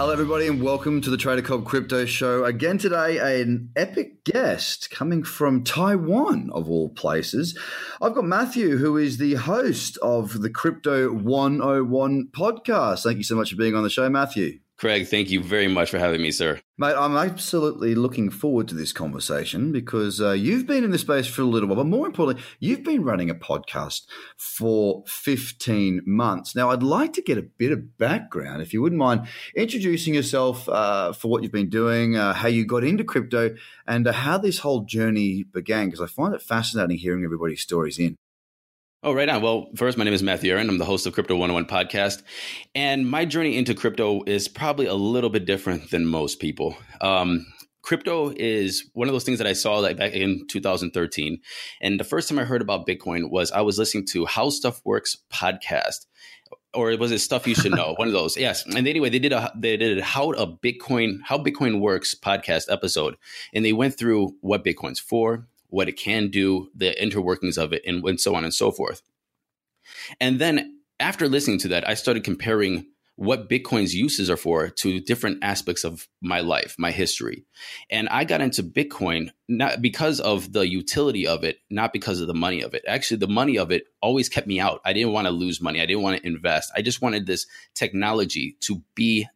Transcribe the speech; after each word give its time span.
Hello, 0.00 0.14
everybody, 0.14 0.46
and 0.46 0.62
welcome 0.62 1.02
to 1.02 1.10
the 1.10 1.18
Trader 1.18 1.42
Cobb 1.42 1.66
Crypto 1.66 2.06
Show. 2.06 2.46
Again 2.46 2.78
today, 2.78 3.18
an 3.18 3.68
epic 3.76 4.24
guest 4.24 4.90
coming 4.90 5.22
from 5.22 5.62
Taiwan, 5.62 6.48
of 6.54 6.70
all 6.70 6.88
places. 6.88 7.54
I've 8.00 8.14
got 8.14 8.24
Matthew, 8.24 8.78
who 8.78 8.96
is 8.96 9.18
the 9.18 9.34
host 9.34 9.98
of 9.98 10.40
the 10.40 10.48
Crypto 10.48 11.12
101 11.12 12.28
podcast. 12.32 13.02
Thank 13.02 13.18
you 13.18 13.24
so 13.24 13.36
much 13.36 13.50
for 13.50 13.56
being 13.56 13.74
on 13.74 13.82
the 13.82 13.90
show, 13.90 14.08
Matthew. 14.08 14.60
Craig, 14.80 15.08
thank 15.08 15.28
you 15.28 15.42
very 15.42 15.68
much 15.68 15.90
for 15.90 15.98
having 15.98 16.22
me, 16.22 16.30
sir. 16.30 16.58
Mate, 16.78 16.94
I'm 16.96 17.14
absolutely 17.14 17.94
looking 17.94 18.30
forward 18.30 18.66
to 18.68 18.74
this 18.74 18.94
conversation 18.94 19.72
because 19.72 20.22
uh, 20.22 20.30
you've 20.30 20.66
been 20.66 20.84
in 20.84 20.90
this 20.90 21.02
space 21.02 21.26
for 21.26 21.42
a 21.42 21.44
little 21.44 21.68
while, 21.68 21.76
but 21.76 21.86
more 21.86 22.06
importantly, 22.06 22.42
you've 22.60 22.82
been 22.82 23.04
running 23.04 23.28
a 23.28 23.34
podcast 23.34 24.06
for 24.38 25.04
15 25.06 26.00
months. 26.06 26.56
Now, 26.56 26.70
I'd 26.70 26.82
like 26.82 27.12
to 27.12 27.20
get 27.20 27.36
a 27.36 27.42
bit 27.42 27.72
of 27.72 27.98
background, 27.98 28.62
if 28.62 28.72
you 28.72 28.80
wouldn't 28.80 28.98
mind 28.98 29.28
introducing 29.54 30.14
yourself 30.14 30.66
uh, 30.66 31.12
for 31.12 31.28
what 31.28 31.42
you've 31.42 31.52
been 31.52 31.68
doing, 31.68 32.16
uh, 32.16 32.32
how 32.32 32.48
you 32.48 32.64
got 32.64 32.82
into 32.82 33.04
crypto, 33.04 33.54
and 33.86 34.08
uh, 34.08 34.12
how 34.12 34.38
this 34.38 34.60
whole 34.60 34.84
journey 34.84 35.42
began, 35.42 35.88
because 35.88 36.00
I 36.00 36.06
find 36.06 36.32
it 36.32 36.40
fascinating 36.40 36.96
hearing 36.96 37.22
everybody's 37.22 37.60
stories 37.60 37.98
in. 37.98 38.16
Oh, 39.02 39.14
right 39.14 39.30
on. 39.30 39.40
Well, 39.40 39.70
first, 39.76 39.96
my 39.96 40.04
name 40.04 40.12
is 40.12 40.22
Matthew 40.22 40.52
Aaron. 40.52 40.68
I'm 40.68 40.76
the 40.76 40.84
host 40.84 41.06
of 41.06 41.14
Crypto 41.14 41.34
101 41.34 41.64
podcast. 41.64 42.22
And 42.74 43.08
my 43.08 43.24
journey 43.24 43.56
into 43.56 43.74
crypto 43.74 44.22
is 44.24 44.46
probably 44.46 44.84
a 44.84 44.94
little 44.94 45.30
bit 45.30 45.46
different 45.46 45.90
than 45.90 46.04
most 46.04 46.38
people. 46.38 46.76
Um, 47.00 47.46
crypto 47.80 48.30
is 48.36 48.90
one 48.92 49.08
of 49.08 49.14
those 49.14 49.24
things 49.24 49.38
that 49.38 49.46
I 49.46 49.54
saw 49.54 49.78
like 49.78 49.96
back 49.96 50.12
in 50.12 50.46
2013. 50.48 51.40
And 51.80 51.98
the 51.98 52.04
first 52.04 52.28
time 52.28 52.38
I 52.38 52.44
heard 52.44 52.60
about 52.60 52.86
Bitcoin 52.86 53.30
was 53.30 53.50
I 53.50 53.62
was 53.62 53.78
listening 53.78 54.04
to 54.08 54.26
How 54.26 54.50
Stuff 54.50 54.82
Works 54.84 55.16
podcast. 55.32 56.04
Or 56.74 56.94
was 56.98 57.10
it 57.10 57.20
stuff 57.20 57.46
you 57.46 57.54
should 57.54 57.72
know? 57.72 57.94
one 57.96 58.06
of 58.06 58.12
those, 58.12 58.36
yes. 58.36 58.66
And 58.66 58.86
anyway, 58.86 59.08
they 59.08 59.18
did 59.18 59.32
a 59.32 59.50
they 59.56 59.78
did 59.78 59.96
a 59.96 60.04
how 60.04 60.30
a 60.32 60.46
Bitcoin 60.46 61.20
how 61.24 61.38
Bitcoin 61.38 61.80
works 61.80 62.14
podcast 62.14 62.70
episode, 62.70 63.16
and 63.54 63.64
they 63.64 63.72
went 63.72 63.98
through 63.98 64.36
what 64.40 64.62
Bitcoin's 64.62 65.00
for, 65.00 65.48
what 65.70 65.88
it 65.88 65.96
can 65.96 66.28
do, 66.28 66.68
the 66.74 66.94
interworkings 67.00 67.56
of 67.56 67.72
it, 67.72 67.82
and, 67.86 68.04
and 68.04 68.20
so 68.20 68.34
on 68.34 68.44
and 68.44 68.54
so 68.54 68.70
forth. 68.70 69.02
And 70.20 70.38
then 70.38 70.80
after 70.98 71.28
listening 71.28 71.58
to 71.60 71.68
that, 71.68 71.88
I 71.88 71.94
started 71.94 72.24
comparing 72.24 72.86
what 73.20 73.50
Bitcoin's 73.50 73.94
uses 73.94 74.30
are 74.30 74.36
for 74.36 74.70
to 74.70 74.98
different 74.98 75.38
aspects 75.42 75.84
of 75.84 76.08
my 76.22 76.40
life, 76.40 76.74
my 76.78 76.90
history. 76.90 77.44
And 77.90 78.08
I 78.08 78.24
got 78.24 78.40
into 78.40 78.62
Bitcoin 78.62 79.30
not 79.46 79.82
because 79.82 80.20
of 80.20 80.54
the 80.54 80.66
utility 80.66 81.26
of 81.26 81.44
it, 81.44 81.58
not 81.68 81.92
because 81.92 82.22
of 82.22 82.28
the 82.28 82.34
money 82.34 82.62
of 82.62 82.72
it. 82.72 82.82
Actually, 82.88 83.18
the 83.18 83.28
money 83.28 83.58
of 83.58 83.70
it 83.70 83.84
always 84.00 84.30
kept 84.30 84.46
me 84.46 84.58
out. 84.58 84.80
I 84.86 84.94
didn't 84.94 85.12
want 85.12 85.26
to 85.26 85.32
lose 85.32 85.60
money. 85.60 85.82
I 85.82 85.86
didn't 85.86 86.02
want 86.02 86.18
to 86.18 86.26
invest. 86.26 86.72
I 86.74 86.80
just 86.80 87.02
wanted 87.02 87.26
this 87.26 87.46
technology 87.74 88.56
to 88.60 88.82
be 88.94 89.28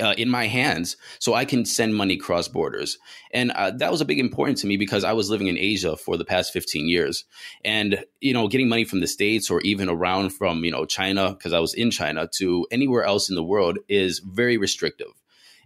uh, 0.00 0.14
in 0.16 0.28
my 0.28 0.46
hands 0.46 0.96
so 1.18 1.34
I 1.34 1.44
can 1.44 1.64
send 1.64 1.94
money 1.94 2.16
cross 2.16 2.48
borders. 2.48 2.98
And 3.32 3.50
uh, 3.52 3.70
that 3.72 3.90
was 3.90 4.00
a 4.00 4.04
big 4.04 4.18
important 4.18 4.58
to 4.58 4.66
me 4.66 4.76
because 4.76 5.04
I 5.04 5.12
was 5.12 5.30
living 5.30 5.46
in 5.46 5.58
Asia 5.58 5.96
for 5.96 6.16
the 6.16 6.24
past 6.24 6.52
15 6.52 6.88
years. 6.88 7.24
And, 7.64 8.04
you 8.20 8.32
know, 8.32 8.48
getting 8.48 8.68
money 8.68 8.84
from 8.84 9.00
the 9.00 9.06
States 9.06 9.50
or 9.50 9.60
even 9.62 9.88
around 9.88 10.30
from, 10.30 10.64
you 10.64 10.70
know, 10.70 10.84
China, 10.84 11.30
because 11.30 11.52
I 11.52 11.60
was 11.60 11.74
in 11.74 11.90
China, 11.90 12.28
to 12.36 12.66
anywhere 12.70 13.04
else 13.04 13.28
in 13.28 13.36
the 13.36 13.44
world 13.44 13.78
is 13.88 14.20
very 14.20 14.56
restrictive. 14.56 15.12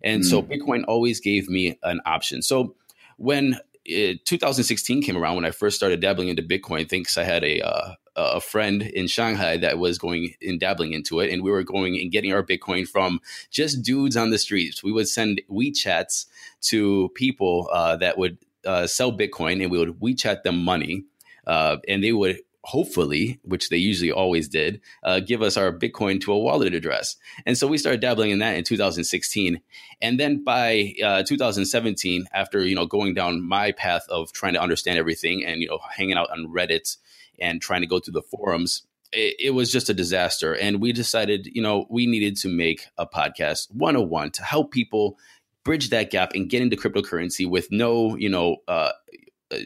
And 0.03 0.23
mm. 0.23 0.27
so 0.27 0.43
Bitcoin 0.43 0.85
always 0.87 1.21
gave 1.21 1.49
me 1.49 1.79
an 1.83 2.01
option. 2.07 2.43
So 2.43 2.77
when 3.17 3.59
it, 3.85 4.17
uh, 4.17 4.23
2016 4.25 5.03
came 5.03 5.17
around 5.17 5.37
when 5.37 5.45
I 5.45 5.51
first 5.51 5.77
started 5.77 6.01
dabbling 6.01 6.29
into 6.29 6.43
Bitcoin. 6.43 6.89
Thinks 6.89 7.17
I 7.17 7.25
had 7.25 7.45
a 7.45 7.61
uh, 7.61 7.95
a 8.17 8.41
friend 8.41 8.83
in 8.83 9.07
Shanghai 9.07 9.57
that 9.59 9.79
was 9.79 9.99
going 9.99 10.35
and 10.43 10.59
dabbling 10.59 10.93
into 10.93 11.21
it, 11.21 11.33
and 11.33 11.43
we 11.43 11.51
were 11.51 11.63
going 11.63 11.97
and 11.97 12.11
getting 12.11 12.33
our 12.33 12.43
Bitcoin 12.43 12.87
from 12.87 13.21
just 13.51 13.83
dudes 13.83 14.17
on 14.17 14.31
the 14.31 14.39
streets. 14.39 14.83
We 14.83 14.93
would 14.93 15.09
send 15.09 15.41
WeChats 15.51 16.27
to 16.63 17.11
people 17.15 17.69
uh, 17.73 17.97
that 17.97 18.19
would 18.19 18.39
uh, 18.67 18.87
sell 18.87 19.17
Bitcoin, 19.17 19.63
and 19.63 19.71
we 19.71 19.79
would 19.79 20.01
WeChat 20.01 20.43
them 20.43 20.63
money, 20.63 21.05
uh, 21.47 21.77
and 21.89 22.03
they 22.03 22.13
would 22.13 22.41
hopefully, 22.65 23.41
which 23.43 23.69
they 23.71 23.77
usually 23.77 24.13
always 24.13 24.49
did, 24.49 24.81
uh, 25.03 25.21
give 25.21 25.43
us 25.43 25.57
our 25.57 25.73
Bitcoin 25.73 26.21
to 26.21 26.33
a 26.33 26.39
wallet 26.39 26.75
address. 26.75 27.17
And 27.47 27.57
so 27.57 27.67
we 27.67 27.79
started 27.79 28.01
dabbling 28.01 28.31
in 28.31 28.39
that 28.41 28.57
in 28.57 28.65
2016. 28.65 29.61
And 30.03 30.21
then 30.21 30.45
by 30.45 30.95
uh, 31.03 31.23
2017, 31.23 32.27
after 32.33 32.65
you 32.65 32.75
know 32.75 32.87
going 32.87 33.15
down 33.15 33.43
my 33.43 33.73
path 33.73 34.03
of 34.09 34.33
trying 34.33 34.55
to 34.55 34.61
understand 34.61 34.99
everything 34.99 35.45
and 35.45 35.63
you 35.63 35.69
know 35.69 35.79
hanging 35.91 36.17
out 36.17 36.31
on 36.31 36.49
Reddit 36.49 36.97
and 37.41 37.61
trying 37.61 37.81
to 37.81 37.87
go 37.87 37.99
through 37.99 38.13
the 38.13 38.23
forums, 38.23 38.83
it, 39.13 39.37
it, 39.39 39.51
was 39.51 39.73
just 39.73 39.89
a 39.89 39.95
disaster. 39.95 40.55
And 40.55 40.81
we 40.81 40.93
decided, 40.93 41.47
you 41.47 41.63
know, 41.63 41.87
we 41.91 42.07
needed 42.07 42.37
to 42.39 42.49
make 42.49 42.87
a 42.99 43.07
podcast 43.07 43.73
101 43.75 44.31
to 44.33 44.45
help 44.45 44.73
people 44.73 45.19
bridge 45.65 45.91
that 45.91 46.11
gap 46.11 46.33
and 46.35 46.49
get 46.49 46.63
into 46.63 46.77
cryptocurrency 46.77 47.49
with 47.49 47.69
no, 47.71 48.17
you 48.17 48.29
know, 48.29 48.57
uh, 48.69 48.93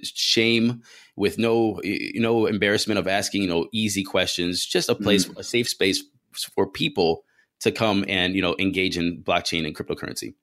shame, 0.02 0.82
with 1.16 1.38
no, 1.38 1.80
you 1.82 2.20
know, 2.20 2.46
embarrassment 2.46 2.98
of 2.98 3.06
asking, 3.06 3.42
you 3.42 3.48
know, 3.48 3.68
easy 3.72 4.02
questions, 4.02 4.64
just 4.64 4.88
a 4.88 4.94
place, 4.94 5.26
mm. 5.26 5.38
a 5.38 5.44
safe 5.44 5.68
space 5.68 6.02
for 6.54 6.66
people 6.66 7.24
to 7.60 7.70
come 7.70 8.04
and, 8.08 8.34
you 8.34 8.42
know, 8.42 8.56
engage 8.58 8.98
in 8.98 9.22
blockchain 9.22 9.66
and 9.66 9.76
cryptocurrency. 9.76 10.34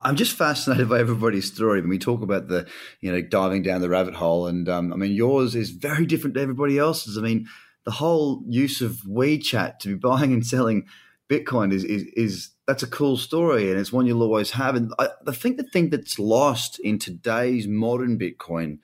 I'm 0.00 0.16
just 0.16 0.36
fascinated 0.36 0.88
by 0.88 1.00
everybody's 1.00 1.50
story. 1.52 1.80
When 1.80 1.90
we 1.90 1.98
talk 1.98 2.22
about 2.22 2.48
the, 2.48 2.66
you 3.00 3.10
know, 3.10 3.22
diving 3.22 3.62
down 3.62 3.80
the 3.80 3.88
rabbit 3.88 4.14
hole, 4.14 4.46
and 4.46 4.68
um, 4.68 4.92
I 4.92 4.96
mean, 4.96 5.12
yours 5.12 5.54
is 5.54 5.70
very 5.70 6.06
different 6.06 6.34
to 6.34 6.40
everybody 6.40 6.78
else's. 6.78 7.16
I 7.16 7.22
mean, 7.22 7.46
the 7.84 7.92
whole 7.92 8.42
use 8.46 8.82
of 8.82 9.00
WeChat 9.08 9.78
to 9.80 9.88
be 9.88 9.94
buying 10.08 10.32
and 10.32 10.46
selling 10.46 10.86
Bitcoin 11.28 11.72
is 11.72 11.82
is, 11.84 12.04
is 12.14 12.50
that's 12.66 12.82
a 12.82 12.88
cool 12.88 13.16
story, 13.16 13.70
and 13.70 13.80
it's 13.80 13.92
one 13.92 14.06
you'll 14.06 14.22
always 14.22 14.52
have. 14.52 14.76
And 14.76 14.92
I, 14.98 15.08
I 15.26 15.32
think 15.32 15.56
the 15.56 15.64
thing 15.64 15.90
that's 15.90 16.18
lost 16.18 16.78
in 16.80 16.98
today's 16.98 17.66
modern 17.66 18.18
Bitcoin 18.18 18.78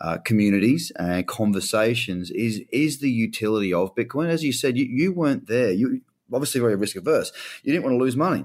uh, 0.00 0.18
communities 0.18 0.90
and 0.96 1.26
conversations 1.26 2.30
is 2.30 2.62
is 2.72 2.98
the 2.98 3.10
utility 3.10 3.72
of 3.72 3.94
Bitcoin. 3.94 4.28
As 4.28 4.42
you 4.42 4.52
said, 4.52 4.76
you, 4.76 4.86
you 4.86 5.12
weren't 5.12 5.46
there. 5.46 5.70
You 5.70 6.00
obviously 6.32 6.60
very 6.60 6.74
risk 6.74 6.96
averse. 6.96 7.32
You 7.62 7.72
didn't 7.72 7.84
want 7.84 7.94
to 7.94 8.02
lose 8.02 8.16
money. 8.16 8.44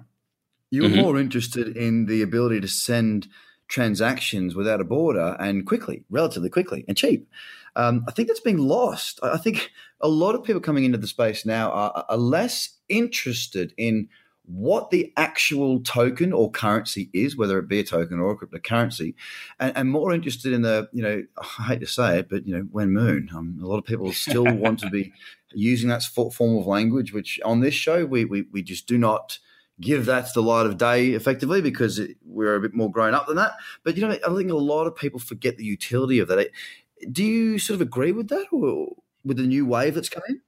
You 0.71 0.83
were 0.83 0.89
mm-hmm. 0.89 1.01
more 1.01 1.19
interested 1.19 1.75
in 1.75 2.05
the 2.05 2.21
ability 2.21 2.61
to 2.61 2.67
send 2.67 3.27
transactions 3.67 4.55
without 4.55 4.81
a 4.81 4.83
border 4.85 5.35
and 5.39 5.65
quickly, 5.65 6.03
relatively 6.09 6.49
quickly, 6.49 6.85
and 6.87 6.97
cheap. 6.97 7.29
Um, 7.75 8.03
I 8.07 8.11
think 8.11 8.27
that's 8.27 8.39
being 8.39 8.57
lost. 8.57 9.19
I 9.23 9.37
think 9.37 9.71
a 10.01 10.07
lot 10.07 10.35
of 10.35 10.43
people 10.43 10.61
coming 10.61 10.85
into 10.85 10.97
the 10.97 11.07
space 11.07 11.45
now 11.45 11.71
are, 11.71 12.05
are 12.09 12.17
less 12.17 12.77
interested 12.89 13.73
in 13.77 14.09
what 14.45 14.89
the 14.89 15.13
actual 15.15 15.79
token 15.81 16.33
or 16.33 16.49
currency 16.49 17.11
is, 17.13 17.37
whether 17.37 17.59
it 17.59 17.67
be 17.67 17.79
a 17.79 17.83
token 17.83 18.19
or 18.19 18.31
a 18.31 18.35
cryptocurrency, 18.35 19.13
and, 19.59 19.77
and 19.77 19.91
more 19.91 20.11
interested 20.11 20.51
in 20.51 20.63
the, 20.63 20.89
you 20.91 21.03
know, 21.03 21.23
I 21.37 21.63
hate 21.63 21.81
to 21.81 21.87
say 21.87 22.17
it, 22.17 22.29
but, 22.29 22.47
you 22.47 22.57
know, 22.57 22.63
when 22.71 22.91
moon. 22.91 23.29
Um, 23.33 23.59
a 23.61 23.67
lot 23.67 23.77
of 23.77 23.85
people 23.85 24.11
still 24.13 24.45
want 24.45 24.79
to 24.79 24.89
be 24.89 25.13
using 25.53 25.89
that 25.89 26.01
form 26.01 26.57
of 26.57 26.65
language, 26.65 27.13
which 27.13 27.39
on 27.45 27.59
this 27.59 27.75
show, 27.75 28.07
we, 28.07 28.25
we, 28.25 28.45
we 28.51 28.63
just 28.63 28.87
do 28.87 28.97
not– 28.97 29.37
give 29.81 30.05
that 30.05 30.33
the 30.33 30.41
light 30.41 30.65
of 30.65 30.77
day 30.77 31.09
effectively 31.09 31.61
because 31.61 32.01
we're 32.25 32.55
a 32.55 32.59
bit 32.59 32.73
more 32.73 32.91
grown 32.91 33.13
up 33.13 33.27
than 33.27 33.37
that. 33.37 33.53
But 33.83 33.95
you 33.95 34.07
know, 34.07 34.11
I 34.11 34.35
think 34.35 34.51
a 34.51 34.55
lot 34.55 34.85
of 34.85 34.95
people 34.95 35.19
forget 35.19 35.57
the 35.57 35.65
utility 35.65 36.19
of 36.19 36.27
that. 36.27 36.49
Do 37.11 37.23
you 37.23 37.59
sort 37.59 37.75
of 37.75 37.81
agree 37.81 38.11
with 38.11 38.27
that, 38.29 38.47
or 38.51 38.95
with 39.23 39.37
the 39.37 39.43
new 39.43 39.65
wave 39.65 39.95
that's 39.95 40.09
coming? 40.09 40.41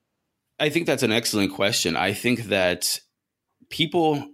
I 0.60 0.70
think 0.70 0.86
that's 0.86 1.04
an 1.04 1.12
excellent 1.12 1.54
question. 1.54 1.96
I 1.96 2.14
think 2.14 2.44
that 2.44 3.00
people 3.70 4.28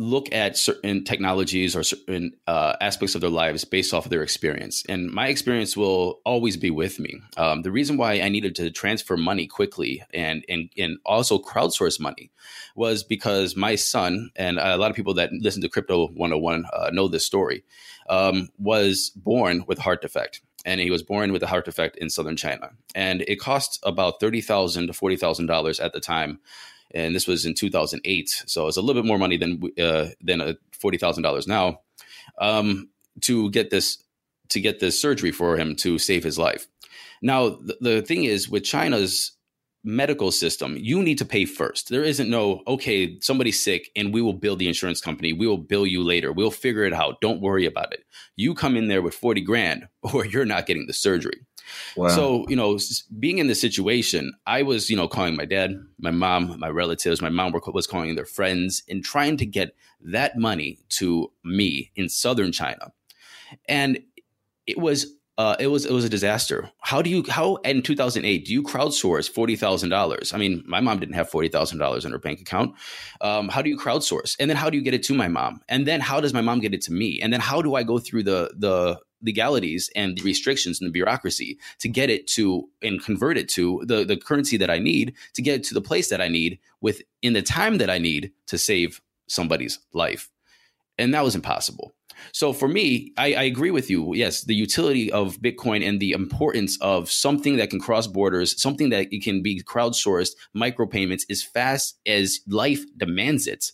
look 0.00 0.32
at 0.32 0.56
certain 0.56 1.04
technologies 1.04 1.76
or 1.76 1.82
certain 1.82 2.32
uh, 2.46 2.74
aspects 2.80 3.14
of 3.14 3.20
their 3.20 3.28
lives 3.28 3.66
based 3.66 3.92
off 3.92 4.06
of 4.06 4.10
their 4.10 4.22
experience. 4.22 4.82
And 4.88 5.10
my 5.10 5.28
experience 5.28 5.76
will 5.76 6.20
always 6.24 6.56
be 6.56 6.70
with 6.70 6.98
me. 6.98 7.20
Um, 7.36 7.60
the 7.60 7.70
reason 7.70 7.98
why 7.98 8.14
I 8.14 8.30
needed 8.30 8.54
to 8.56 8.70
transfer 8.70 9.18
money 9.18 9.46
quickly 9.46 10.02
and, 10.14 10.42
and, 10.48 10.70
and 10.78 10.96
also 11.04 11.38
crowdsource 11.38 12.00
money 12.00 12.30
was 12.74 13.04
because 13.04 13.56
my 13.56 13.74
son, 13.74 14.30
and 14.36 14.58
a 14.58 14.78
lot 14.78 14.90
of 14.90 14.96
people 14.96 15.12
that 15.14 15.32
listen 15.34 15.60
to 15.60 15.68
Crypto 15.68 16.06
101 16.08 16.64
uh, 16.72 16.90
know 16.94 17.06
this 17.06 17.26
story, 17.26 17.62
um, 18.08 18.48
was 18.58 19.12
born 19.14 19.64
with 19.68 19.78
heart 19.78 20.00
defect 20.00 20.40
and 20.64 20.80
he 20.80 20.90
was 20.90 21.02
born 21.02 21.32
with 21.32 21.42
a 21.42 21.46
heart 21.46 21.66
defect 21.66 21.96
in 21.96 22.08
southern 22.10 22.36
China. 22.36 22.70
And 22.94 23.22
it 23.22 23.36
cost 23.36 23.78
about 23.82 24.20
thirty 24.20 24.42
thousand 24.42 24.88
to 24.88 24.92
forty 24.92 25.16
thousand 25.16 25.46
dollars 25.46 25.80
at 25.80 25.94
the 25.94 26.00
time 26.00 26.38
and 26.94 27.14
this 27.14 27.26
was 27.26 27.46
in 27.46 27.54
2008. 27.54 28.44
So 28.46 28.66
it's 28.66 28.76
a 28.76 28.82
little 28.82 29.00
bit 29.00 29.06
more 29.06 29.18
money 29.18 29.36
than 29.36 29.62
uh, 29.78 30.08
than 30.20 30.40
a 30.40 30.56
forty 30.72 30.98
thousand 30.98 31.22
dollars 31.22 31.46
now 31.46 31.80
um, 32.40 32.88
to 33.22 33.50
get 33.50 33.70
this 33.70 34.02
to 34.50 34.60
get 34.60 34.80
this 34.80 35.00
surgery 35.00 35.30
for 35.32 35.56
him 35.56 35.76
to 35.76 35.98
save 35.98 36.24
his 36.24 36.38
life. 36.38 36.66
Now 37.22 37.50
the, 37.50 37.76
the 37.80 38.02
thing 38.02 38.24
is 38.24 38.48
with 38.48 38.64
China's 38.64 39.32
medical 39.82 40.30
system, 40.30 40.76
you 40.78 41.02
need 41.02 41.18
to 41.18 41.24
pay 41.24 41.44
first. 41.44 41.88
There 41.88 42.04
isn't 42.04 42.28
no, 42.28 42.62
okay, 42.66 43.18
somebody's 43.20 43.62
sick 43.62 43.90
and 43.96 44.12
we 44.12 44.20
will 44.20 44.34
bill 44.34 44.56
the 44.56 44.68
insurance 44.68 45.00
company. 45.00 45.32
We 45.32 45.46
will 45.46 45.58
bill 45.58 45.86
you 45.86 46.02
later. 46.02 46.32
We'll 46.32 46.50
figure 46.50 46.84
it 46.84 46.92
out. 46.92 47.20
Don't 47.20 47.40
worry 47.40 47.64
about 47.64 47.92
it. 47.92 48.04
You 48.36 48.54
come 48.54 48.76
in 48.76 48.88
there 48.88 49.02
with 49.02 49.14
40 49.14 49.40
grand 49.40 49.88
or 50.02 50.26
you're 50.26 50.44
not 50.44 50.66
getting 50.66 50.86
the 50.86 50.92
surgery. 50.92 51.46
Wow. 51.96 52.08
So, 52.08 52.46
you 52.48 52.56
know, 52.56 52.78
being 53.18 53.38
in 53.38 53.46
this 53.46 53.60
situation, 53.60 54.32
I 54.46 54.62
was, 54.62 54.90
you 54.90 54.96
know, 54.96 55.08
calling 55.08 55.36
my 55.36 55.44
dad, 55.44 55.74
my 55.98 56.10
mom, 56.10 56.58
my 56.58 56.68
relatives. 56.68 57.20
My 57.20 57.28
mom 57.28 57.52
was 57.52 57.86
calling 57.86 58.14
their 58.14 58.26
friends 58.26 58.82
and 58.88 59.04
trying 59.04 59.36
to 59.38 59.46
get 59.46 59.74
that 60.02 60.38
money 60.38 60.78
to 60.90 61.30
me 61.44 61.90
in 61.96 62.08
southern 62.08 62.52
China. 62.52 62.92
And 63.68 64.00
it 64.66 64.78
was 64.78 65.14
uh, 65.40 65.56
it 65.58 65.68
was 65.68 65.86
it 65.86 65.92
was 65.92 66.04
a 66.04 66.08
disaster. 66.10 66.70
How 66.82 67.00
do 67.00 67.08
you 67.08 67.24
how 67.26 67.56
in 67.56 67.80
2008 67.80 68.44
do 68.44 68.52
you 68.52 68.62
crowdsource 68.62 69.26
forty 69.26 69.56
thousand 69.56 69.88
dollars? 69.88 70.34
I 70.34 70.36
mean, 70.36 70.62
my 70.66 70.80
mom 70.80 71.00
didn't 71.00 71.14
have 71.14 71.30
forty 71.30 71.48
thousand 71.48 71.78
dollars 71.78 72.04
in 72.04 72.12
her 72.12 72.18
bank 72.18 72.42
account. 72.42 72.74
Um, 73.22 73.48
how 73.48 73.62
do 73.62 73.70
you 73.70 73.78
crowdsource? 73.78 74.36
And 74.38 74.50
then 74.50 74.58
how 74.58 74.68
do 74.68 74.76
you 74.76 74.84
get 74.84 74.92
it 74.92 75.02
to 75.04 75.14
my 75.14 75.28
mom? 75.28 75.62
And 75.66 75.86
then 75.86 76.00
how 76.00 76.20
does 76.20 76.34
my 76.34 76.42
mom 76.42 76.60
get 76.60 76.74
it 76.74 76.82
to 76.82 76.92
me? 76.92 77.20
And 77.22 77.32
then 77.32 77.40
how 77.40 77.62
do 77.62 77.74
I 77.74 77.84
go 77.84 77.98
through 77.98 78.24
the 78.24 78.52
the 78.54 79.00
legalities 79.22 79.90
and 79.94 80.16
the 80.16 80.22
restrictions 80.22 80.80
and 80.80 80.88
the 80.88 80.92
bureaucracy 80.92 81.58
to 81.78 81.88
get 81.88 82.10
it 82.10 82.26
to 82.26 82.68
and 82.82 83.02
convert 83.02 83.36
it 83.36 83.48
to 83.50 83.82
the, 83.86 84.04
the 84.04 84.16
currency 84.16 84.56
that 84.56 84.70
I 84.70 84.78
need 84.78 85.14
to 85.34 85.42
get 85.42 85.56
it 85.56 85.64
to 85.64 85.74
the 85.74 85.80
place 85.80 86.08
that 86.10 86.20
I 86.20 86.28
need 86.28 86.58
with 86.80 87.02
in 87.22 87.32
the 87.32 87.42
time 87.42 87.78
that 87.78 87.90
I 87.90 87.98
need 87.98 88.32
to 88.46 88.58
save 88.58 89.00
somebody's 89.28 89.78
life. 89.92 90.30
And 90.98 91.14
that 91.14 91.24
was 91.24 91.34
impossible. 91.34 91.94
So 92.32 92.52
for 92.52 92.68
me, 92.68 93.12
I, 93.16 93.34
I, 93.34 93.42
agree 93.44 93.70
with 93.70 93.90
you. 93.90 94.14
Yes, 94.14 94.42
the 94.42 94.54
utility 94.54 95.10
of 95.10 95.38
Bitcoin 95.38 95.86
and 95.86 96.00
the 96.00 96.12
importance 96.12 96.78
of 96.80 97.10
something 97.10 97.56
that 97.56 97.70
can 97.70 97.80
cross 97.80 98.06
borders, 98.06 98.60
something 98.60 98.90
that 98.90 99.08
it 99.10 99.22
can 99.22 99.42
be 99.42 99.62
crowdsourced, 99.62 100.32
micropayments 100.54 101.22
as 101.30 101.42
fast 101.42 101.98
as 102.06 102.40
life 102.46 102.84
demands 102.96 103.46
it, 103.46 103.72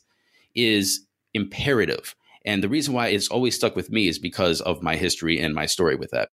is 0.54 1.06
imperative. 1.34 2.14
And 2.46 2.62
the 2.62 2.68
reason 2.68 2.94
why 2.94 3.08
it's 3.08 3.28
always 3.28 3.56
stuck 3.56 3.76
with 3.76 3.90
me 3.90 4.08
is 4.08 4.18
because 4.18 4.60
of 4.60 4.82
my 4.82 4.96
history 4.96 5.38
and 5.40 5.54
my 5.54 5.66
story 5.66 5.96
with 5.96 6.10
that. 6.12 6.28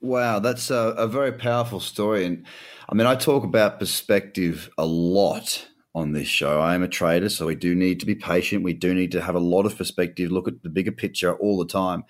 Wow, 0.00 0.38
that's 0.38 0.70
a, 0.70 0.94
a 0.96 1.06
very 1.06 1.32
powerful 1.32 1.80
story. 1.80 2.24
And 2.24 2.46
I 2.88 2.94
mean, 2.94 3.06
I 3.06 3.14
talk 3.14 3.44
about 3.44 3.78
perspective 3.78 4.70
a 4.78 4.86
lot 4.86 5.66
on 5.94 6.12
this 6.12 6.28
show. 6.28 6.60
I 6.60 6.74
am 6.74 6.82
a 6.82 6.88
trader, 6.88 7.28
so 7.28 7.46
we 7.46 7.56
do 7.56 7.74
need 7.74 8.00
to 8.00 8.06
be 8.06 8.14
patient. 8.14 8.64
We 8.64 8.74
do 8.74 8.94
need 8.94 9.12
to 9.12 9.20
have 9.20 9.34
a 9.34 9.40
lot 9.40 9.66
of 9.66 9.76
perspective, 9.76 10.30
look 10.30 10.48
at 10.48 10.62
the 10.62 10.70
bigger 10.70 10.92
picture 10.92 11.34
all 11.34 11.58
the 11.58 11.66
time. 11.66 12.04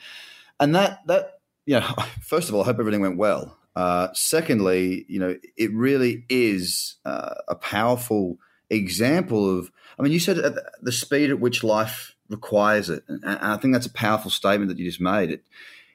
And 0.61 0.75
that, 0.75 1.01
that, 1.07 1.41
you 1.67 1.81
know, 1.81 1.95
first 2.21 2.49
of 2.49 2.55
all, 2.55 2.63
I 2.63 2.67
hope 2.67 2.79
everything 2.79 3.01
went 3.01 3.17
well. 3.17 3.57
Uh, 3.75 4.09
secondly, 4.13 5.07
you 5.09 5.21
know, 5.21 5.37
it 5.57 5.73
really 5.73 6.27
is 6.29 6.97
uh, 7.05 7.35
a 7.49 7.55
powerful 7.55 8.39
example 8.71 9.59
of, 9.59 9.71
I 9.99 10.03
mean, 10.03 10.13
you 10.13 10.21
said 10.21 10.37
the 10.81 10.93
speed 10.93 11.31
at 11.31 11.41
which 11.41 11.65
life 11.65 12.15
requires 12.29 12.91
it. 12.91 13.05
And 13.09 13.25
I 13.25 13.57
think 13.57 13.75
that's 13.75 13.87
a 13.87 13.93
powerful 13.93 14.31
statement 14.31 14.69
that 14.69 14.79
you 14.79 14.85
just 14.85 15.01
made. 15.01 15.31
It, 15.31 15.45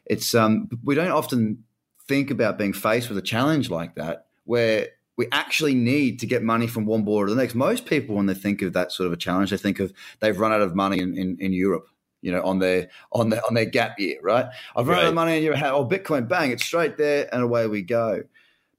it's 0.06 0.36
um, 0.36 0.70
we 0.84 0.96
don't 0.96 1.12
often 1.12 1.64
think 2.08 2.30
about 2.30 2.58
being 2.58 2.74
faced 2.74 3.10
with 3.10 3.18
a 3.18 3.22
challenge 3.22 3.70
like 3.70 3.96
that 3.96 4.26
where 4.46 4.90
we 5.16 5.28
actually 5.32 5.76
need 5.76 6.20
to 6.20 6.26
get 6.26 6.44
money 6.44 6.68
from 6.68 6.86
one 6.86 7.04
border 7.04 7.30
to 7.30 7.36
the 7.36 7.42
next. 7.42 7.56
Most 7.56 7.86
people, 7.86 8.16
when 8.16 8.26
they 8.26 8.34
think 8.34 8.62
of 8.62 8.74
that 8.74 8.92
sort 8.92 9.08
of 9.08 9.14
a 9.14 9.18
challenge, 9.18 9.52
they 9.52 9.58
think 9.58 9.80
of 9.80 9.94
they've 10.20 10.38
run 10.38 10.52
out 10.52 10.62
of 10.62 10.76
money 10.76 11.00
in, 11.00 11.18
in, 11.18 11.38
in 11.40 11.54
Europe. 11.54 11.88
You 12.22 12.32
know, 12.32 12.42
on 12.44 12.60
their 12.60 12.90
on 13.12 13.30
their 13.30 13.46
on 13.46 13.54
their 13.54 13.66
gap 13.66 14.00
year, 14.00 14.18
right? 14.24 14.46
I've 14.78 14.88
run 14.88 14.98
right. 14.98 15.04
out 15.04 15.10
of 15.10 15.14
money 15.14 15.38
in 15.38 15.44
Europe. 15.44 15.62
Oh, 15.64 15.86
Bitcoin, 15.86 16.30
bang! 16.30 16.52
It's 16.52 16.64
straight 16.64 16.98
there, 16.98 17.28
and 17.34 17.44
away 17.44 17.68
we 17.68 17.82
go. 17.82 18.24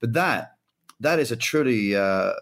But 0.00 0.14
that 0.14 0.54
that 1.00 1.18
is 1.18 1.30
a 1.30 1.36
truly 1.36 1.94
uh, 1.94 2.32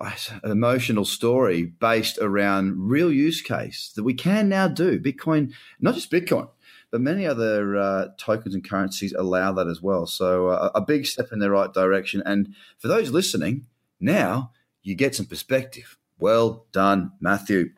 an 0.00 0.50
emotional 0.50 1.04
story 1.04 1.64
based 1.64 2.18
around 2.18 2.88
real 2.88 3.12
use 3.12 3.42
case 3.42 3.92
that 3.96 4.04
we 4.04 4.14
can 4.14 4.48
now 4.48 4.68
do. 4.68 5.00
Bitcoin, 5.00 5.52
not 5.80 5.94
just 5.94 6.10
Bitcoin, 6.10 6.48
but 6.90 7.00
many 7.00 7.26
other 7.26 7.76
uh, 7.76 8.08
tokens 8.18 8.54
and 8.54 8.68
currencies 8.68 9.12
allow 9.12 9.52
that 9.52 9.66
as 9.66 9.82
well. 9.82 10.06
So 10.06 10.48
uh, 10.48 10.70
a 10.74 10.80
big 10.80 11.06
step 11.06 11.32
in 11.32 11.40
the 11.40 11.50
right 11.50 11.72
direction. 11.72 12.22
And 12.24 12.54
for 12.78 12.88
those 12.88 13.10
listening, 13.10 13.66
now 14.00 14.52
you 14.82 14.94
get 14.94 15.14
some 15.14 15.26
perspective. 15.26 15.98
Well 16.18 16.66
done, 16.72 17.12
Matthew. 17.20 17.70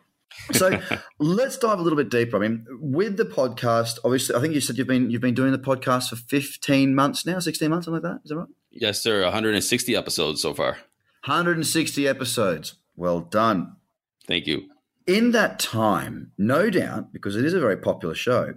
So 0.52 0.78
let's 1.18 1.56
dive 1.56 1.78
a 1.78 1.82
little 1.82 1.96
bit 1.96 2.10
deeper. 2.10 2.36
I 2.36 2.40
mean, 2.40 2.66
with 2.80 3.16
the 3.16 3.24
podcast, 3.24 3.98
obviously, 4.04 4.36
I 4.36 4.40
think 4.40 4.54
you 4.54 4.60
said 4.60 4.78
you've 4.78 4.86
been 4.86 5.10
you've 5.10 5.20
been 5.20 5.34
doing 5.34 5.52
the 5.52 5.58
podcast 5.58 6.10
for 6.10 6.16
fifteen 6.16 6.94
months 6.94 7.26
now, 7.26 7.40
sixteen 7.40 7.70
months, 7.70 7.86
something 7.86 8.02
like 8.02 8.12
that. 8.12 8.20
Is 8.24 8.30
that 8.30 8.36
right? 8.36 8.48
Yes, 8.70 9.02
sir. 9.02 9.24
One 9.24 9.32
hundred 9.32 9.54
and 9.54 9.64
sixty 9.64 9.96
episodes 9.96 10.40
so 10.40 10.54
far. 10.54 10.78
160 11.24 12.08
episodes. 12.08 12.74
Well 12.96 13.20
done. 13.20 13.76
Thank 14.26 14.46
you. 14.46 14.68
In 15.06 15.32
that 15.32 15.58
time, 15.58 16.32
no 16.38 16.70
doubt, 16.70 17.12
because 17.12 17.36
it 17.36 17.44
is 17.44 17.54
a 17.54 17.60
very 17.60 17.76
popular 17.76 18.14
show, 18.14 18.54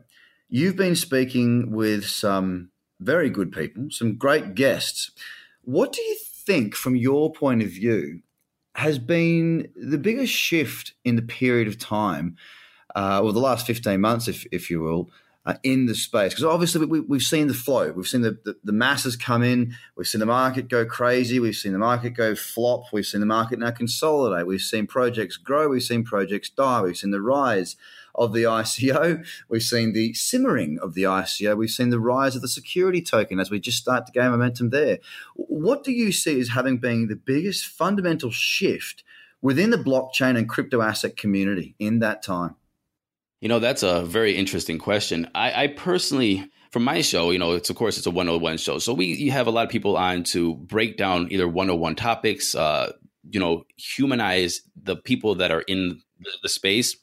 you've 0.49 0.75
been 0.75 0.95
speaking 0.95 1.71
with 1.71 2.05
some 2.05 2.69
very 2.99 3.29
good 3.29 3.51
people, 3.51 3.87
some 3.89 4.17
great 4.17 4.55
guests. 4.55 5.11
What 5.63 5.93
do 5.93 6.01
you 6.01 6.17
think, 6.45 6.75
from 6.75 6.95
your 6.95 7.31
point 7.31 7.63
of 7.63 7.69
view, 7.69 8.21
has 8.75 8.99
been 8.99 9.69
the 9.75 9.97
biggest 9.97 10.33
shift 10.33 10.93
in 11.03 11.15
the 11.15 11.21
period 11.21 11.67
of 11.67 11.77
time, 11.77 12.37
uh, 12.95 13.21
or 13.23 13.33
the 13.33 13.39
last 13.39 13.65
15 13.65 13.99
months, 13.99 14.27
if, 14.27 14.45
if 14.51 14.69
you 14.69 14.81
will, 14.81 15.09
uh, 15.45 15.55
in 15.63 15.85
the 15.85 15.95
space. 15.95 16.33
Because 16.33 16.45
obviously 16.45 16.85
we, 16.85 17.17
have 17.17 17.21
seen 17.21 17.47
the 17.47 17.53
flow. 17.53 17.91
We've 17.91 18.07
seen 18.07 18.21
the, 18.21 18.37
the, 18.43 18.55
the, 18.63 18.71
masses 18.71 19.15
come 19.15 19.43
in. 19.43 19.75
We've 19.95 20.07
seen 20.07 20.19
the 20.19 20.25
market 20.25 20.69
go 20.69 20.85
crazy. 20.85 21.39
We've 21.39 21.55
seen 21.55 21.73
the 21.73 21.79
market 21.79 22.11
go 22.11 22.35
flop. 22.35 22.93
We've 22.93 23.05
seen 23.05 23.19
the 23.19 23.25
market 23.25 23.59
now 23.59 23.71
consolidate. 23.71 24.47
We've 24.47 24.61
seen 24.61 24.87
projects 24.87 25.37
grow. 25.37 25.69
We've 25.69 25.83
seen 25.83 26.03
projects 26.03 26.49
die. 26.49 26.81
We've 26.81 26.97
seen 26.97 27.11
the 27.11 27.21
rise 27.21 27.75
of 28.15 28.31
the 28.31 28.43
ICO 28.43 29.25
we've 29.49 29.63
seen 29.63 29.93
the 29.93 30.13
simmering 30.13 30.77
of 30.83 30.93
the 30.93 31.01
ICO 31.01 31.57
we've 31.57 31.71
seen 31.71 31.89
the 31.89 31.99
rise 31.99 32.35
of 32.35 32.43
the 32.43 32.47
security 32.47 33.01
token 33.01 33.39
as 33.39 33.49
we 33.49 33.59
just 33.59 33.79
start 33.79 34.05
to 34.05 34.11
gain 34.11 34.29
momentum 34.29 34.69
there. 34.69 34.99
What 35.35 35.83
do 35.83 35.91
you 35.91 36.11
see 36.11 36.39
as 36.39 36.49
having 36.49 36.77
been 36.77 37.07
the 37.07 37.15
biggest 37.15 37.65
fundamental 37.65 38.29
shift 38.29 39.03
within 39.41 39.71
the 39.71 39.77
blockchain 39.77 40.37
and 40.37 40.47
crypto 40.47 40.81
asset 40.81 41.17
community 41.17 41.73
in 41.79 41.99
that 41.99 42.21
time 42.21 42.55
you 43.43 43.49
know, 43.49 43.59
that's 43.59 43.83
a 43.83 44.05
very 44.05 44.37
interesting 44.37 44.79
question. 44.79 45.29
I, 45.35 45.63
I 45.63 45.67
personally, 45.67 46.49
for 46.71 46.79
my 46.79 47.01
show, 47.01 47.29
you 47.29 47.37
know, 47.37 47.51
it's 47.51 47.69
of 47.69 47.75
course 47.75 47.97
it's 47.97 48.07
a 48.07 48.09
101 48.09 48.55
show. 48.55 48.79
So 48.79 48.93
we 48.93 49.07
you 49.07 49.31
have 49.31 49.47
a 49.47 49.51
lot 49.51 49.65
of 49.65 49.69
people 49.69 49.97
on 49.97 50.23
to 50.31 50.55
break 50.55 50.95
down 50.95 51.27
either 51.29 51.45
101 51.45 51.95
topics, 51.95 52.55
uh, 52.55 52.93
you 53.29 53.41
know, 53.41 53.65
humanize 53.75 54.61
the 54.81 54.95
people 54.95 55.35
that 55.35 55.51
are 55.51 55.59
in 55.59 56.01
the, 56.41 56.47
space. 56.47 56.95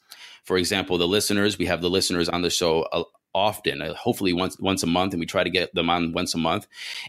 For 0.43 0.57
example, 0.57 0.97
the 0.97 1.07
listeners, 1.07 1.59
we 1.59 1.67
have 1.67 1.79
the 1.79 1.91
listeners 1.91 2.27
on 2.27 2.41
the 2.41 2.49
show 2.49 2.87
uh, 2.91 3.03
often, 3.35 3.83
uh, 3.83 3.93
hopefully 3.93 4.33
once 4.33 4.57
once 4.59 4.81
a 4.81 4.87
month, 4.87 5.13
and 5.13 5.19
we 5.19 5.27
try 5.27 5.43
to 5.43 5.51
get 5.51 5.75
them 5.75 5.91
on 5.91 6.11
once 6.11 6.33
a 6.33 6.39
month. 6.39 6.65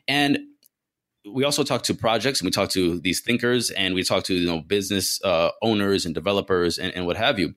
And 0.06 0.40
we 1.32 1.44
also 1.44 1.64
talk 1.64 1.84
to 1.84 1.94
projects 1.94 2.40
and 2.40 2.46
we 2.46 2.50
talk 2.50 2.68
to 2.70 3.00
these 3.00 3.20
thinkers 3.20 3.70
and 3.70 3.94
we 3.94 4.02
talk 4.02 4.24
to 4.24 4.34
you 4.34 4.46
know 4.46 4.60
business 4.60 5.24
uh, 5.24 5.52
owners 5.62 6.04
and 6.04 6.14
developers 6.14 6.78
and, 6.78 6.94
and 6.94 7.06
what 7.06 7.16
have 7.16 7.38
you 7.38 7.54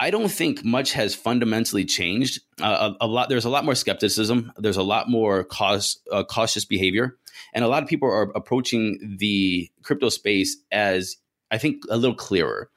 I 0.00 0.10
don't 0.10 0.30
think 0.30 0.64
much 0.64 0.92
has 0.92 1.14
fundamentally 1.14 1.84
changed. 1.84 2.40
Uh, 2.60 2.92
a, 3.00 3.04
a, 3.04 3.06
lot 3.06 3.28
there's 3.28 3.44
a 3.44 3.50
lot 3.50 3.64
more 3.64 3.74
skepticism. 3.74 4.52
There's 4.58 4.76
a 4.76 4.82
lot 4.82 5.08
more 5.08 5.44
cause, 5.44 6.00
uh, 6.10 6.24
cautious 6.24 6.64
behavior, 6.64 7.16
and 7.52 7.64
a 7.64 7.68
lot 7.68 7.82
of 7.82 7.88
people 7.88 8.08
are 8.08 8.32
approaching 8.34 9.16
the 9.18 9.70
crypto 9.82 10.08
space 10.08 10.56
as 10.72 11.16
I 11.50 11.58
think 11.58 11.84
a 11.88 11.96
little 11.96 12.16
clearer. 12.16 12.70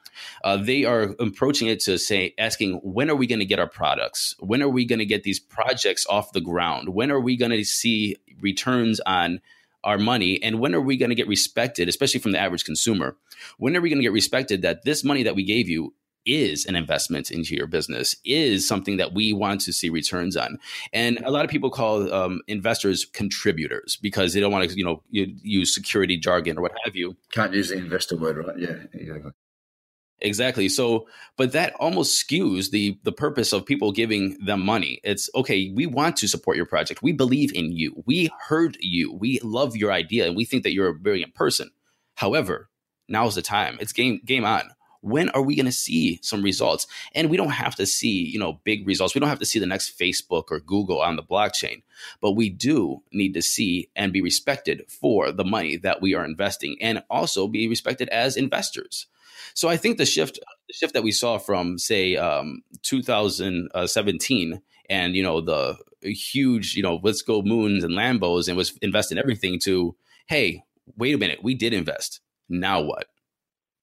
Uh, 0.44 0.58
they 0.58 0.84
are 0.84 1.16
approaching 1.20 1.68
it 1.68 1.80
to 1.82 1.98
say, 1.98 2.34
asking, 2.38 2.74
when 2.84 3.10
are 3.10 3.16
we 3.16 3.28
going 3.28 3.40
to 3.40 3.46
get 3.46 3.60
our 3.60 3.70
products? 3.70 4.36
When 4.40 4.64
are 4.64 4.70
we 4.70 4.86
going 4.86 5.00
to 5.00 5.06
get 5.06 5.24
these 5.24 5.40
projects 5.40 6.06
off 6.10 6.32
the 6.32 6.42
ground? 6.42 6.90
When 6.90 7.12
are 7.12 7.20
we 7.20 7.38
going 7.38 7.52
to 7.52 7.64
see 7.64 8.16
returns 8.42 9.00
on 9.02 9.42
our 9.84 9.98
money? 9.98 10.42
And 10.42 10.60
when 10.60 10.74
are 10.74 10.82
we 10.82 10.98
going 10.98 11.10
to 11.10 11.16
get 11.16 11.28
respected, 11.28 11.88
especially 11.88 12.20
from 12.20 12.32
the 12.32 12.40
average 12.40 12.66
consumer? 12.66 13.16
When 13.58 13.78
are 13.78 13.82
we 13.82 13.90
going 13.90 14.00
to 14.00 14.04
get 14.04 14.12
respected 14.12 14.64
that 14.64 14.84
this 14.84 15.04
money 15.04 15.24
that 15.24 15.36
we 15.36 15.44
gave 15.44 15.70
you 15.70 15.94
is 16.28 16.66
an 16.66 16.76
investment 16.76 17.32
into 17.32 17.56
your 17.56 17.66
business, 17.66 18.16
is 18.26 18.68
something 18.68 18.98
that 18.98 19.14
we 19.14 19.34
want 19.34 19.62
to 19.62 19.74
see 19.74 19.90
returns 19.90 20.38
on. 20.38 20.60
And 20.94 21.18
a 21.26 21.32
lot 21.32 21.46
of 21.46 21.50
people 21.50 21.72
call 21.72 22.14
um, 22.14 22.42
investors 22.48 23.06
contributors 23.06 23.96
because 23.96 24.34
they 24.34 24.40
don't 24.40 24.52
want 24.52 24.70
to, 24.70 24.78
you 24.78 24.84
know, 24.84 25.02
use 25.10 25.74
security 25.74 26.18
jargon 26.18 26.58
or 26.58 26.62
what 26.62 26.74
have 26.84 26.96
you. 26.96 27.16
Can't 27.32 27.54
use 27.54 27.70
the 27.70 27.78
investor 27.78 28.18
word, 28.18 28.38
right? 28.38 28.58
Yeah, 28.60 28.76
exactly. 28.94 29.32
Exactly. 30.20 30.68
So, 30.68 31.08
but 31.38 31.52
that 31.52 31.76
almost 31.80 32.28
skews 32.28 32.72
the 32.72 32.98
the 33.04 33.12
purpose 33.12 33.54
of 33.54 33.66
people 33.66 33.92
giving 33.92 34.38
them 34.44 34.66
money. 34.66 35.00
It's 35.04 35.30
okay, 35.36 35.72
we 35.76 35.86
want 35.86 36.18
to 36.18 36.28
support 36.28 36.58
your 36.58 36.66
project. 36.66 37.04
We 37.04 37.12
believe 37.12 37.54
in 37.54 37.72
you. 37.72 38.04
We 38.08 38.32
heard 38.48 38.78
you. 38.80 39.14
We 39.14 39.40
love 39.44 39.76
your 39.76 39.92
idea 39.92 40.26
and 40.26 40.36
we 40.36 40.44
think 40.44 40.64
that 40.64 40.74
you're 40.74 40.88
a 40.88 40.96
brilliant 40.96 41.36
person. 41.36 41.70
However, 42.16 42.70
now's 43.08 43.36
the 43.36 43.44
time. 43.44 43.78
It's 43.80 43.94
game 43.94 44.20
game 44.26 44.44
on. 44.44 44.72
When 45.01 45.30
are 45.30 45.42
we 45.42 45.56
going 45.56 45.66
to 45.66 45.72
see 45.72 46.20
some 46.24 46.42
results? 46.42 46.88
And 47.13 47.30
we 47.30 47.38
don't 47.38 47.50
have 47.50 47.75
to 47.75 47.86
see, 47.86 48.24
you 48.25 48.39
know, 48.39 48.60
big 48.63 48.88
results. 48.88 49.13
We 49.13 49.20
don't 49.20 49.30
have 49.30 49.39
to 49.39 49.46
see 49.46 49.60
the 49.60 49.66
next 49.66 49.98
Facebook 49.98 50.46
or 50.50 50.60
Google 50.60 51.01
on 51.01 51.16
the 51.16 51.24
blockchain, 51.24 51.84
but 52.22 52.32
we 52.32 52.50
do 52.50 53.04
need 53.12 53.34
to 53.34 53.42
see 53.42 53.89
and 53.96 54.13
be 54.13 54.22
respected 54.22 54.84
for 54.88 55.32
the 55.32 55.46
money 55.46 55.77
that 55.77 56.01
we 56.01 56.13
are 56.13 56.25
investing 56.25 56.77
and 56.82 57.04
also 57.10 57.48
be 57.48 57.68
respected 57.68 58.10
as 58.10 58.38
investors. 58.38 59.08
So 59.54 59.70
I 59.70 59.77
think 59.77 59.98
the 59.98 60.06
shift 60.06 60.39
the 60.68 60.74
shift 60.74 60.94
that 60.94 61.04
we 61.04 61.12
saw 61.12 61.38
from 61.38 61.77
say 61.77 62.16
um, 62.16 62.62
2017 62.84 64.62
and 64.89 65.16
you 65.16 65.24
know 65.24 65.42
the 65.42 65.77
huge 66.01 66.75
you 66.75 66.84
know 66.84 67.00
let's 67.04 67.22
go 67.22 67.42
moons 67.42 67.84
and 67.84 67.94
Lambos 67.94 68.48
and 68.48 68.58
was 68.58 68.77
invest 68.82 69.12
in 69.12 69.18
everything 69.18 69.60
to 69.60 69.96
hey 70.27 70.63
wait 70.98 71.16
a 71.16 71.18
minute 71.18 71.39
we 71.44 71.54
did 71.54 71.74
invest 71.74 72.22
now 72.50 72.82
what 72.82 73.08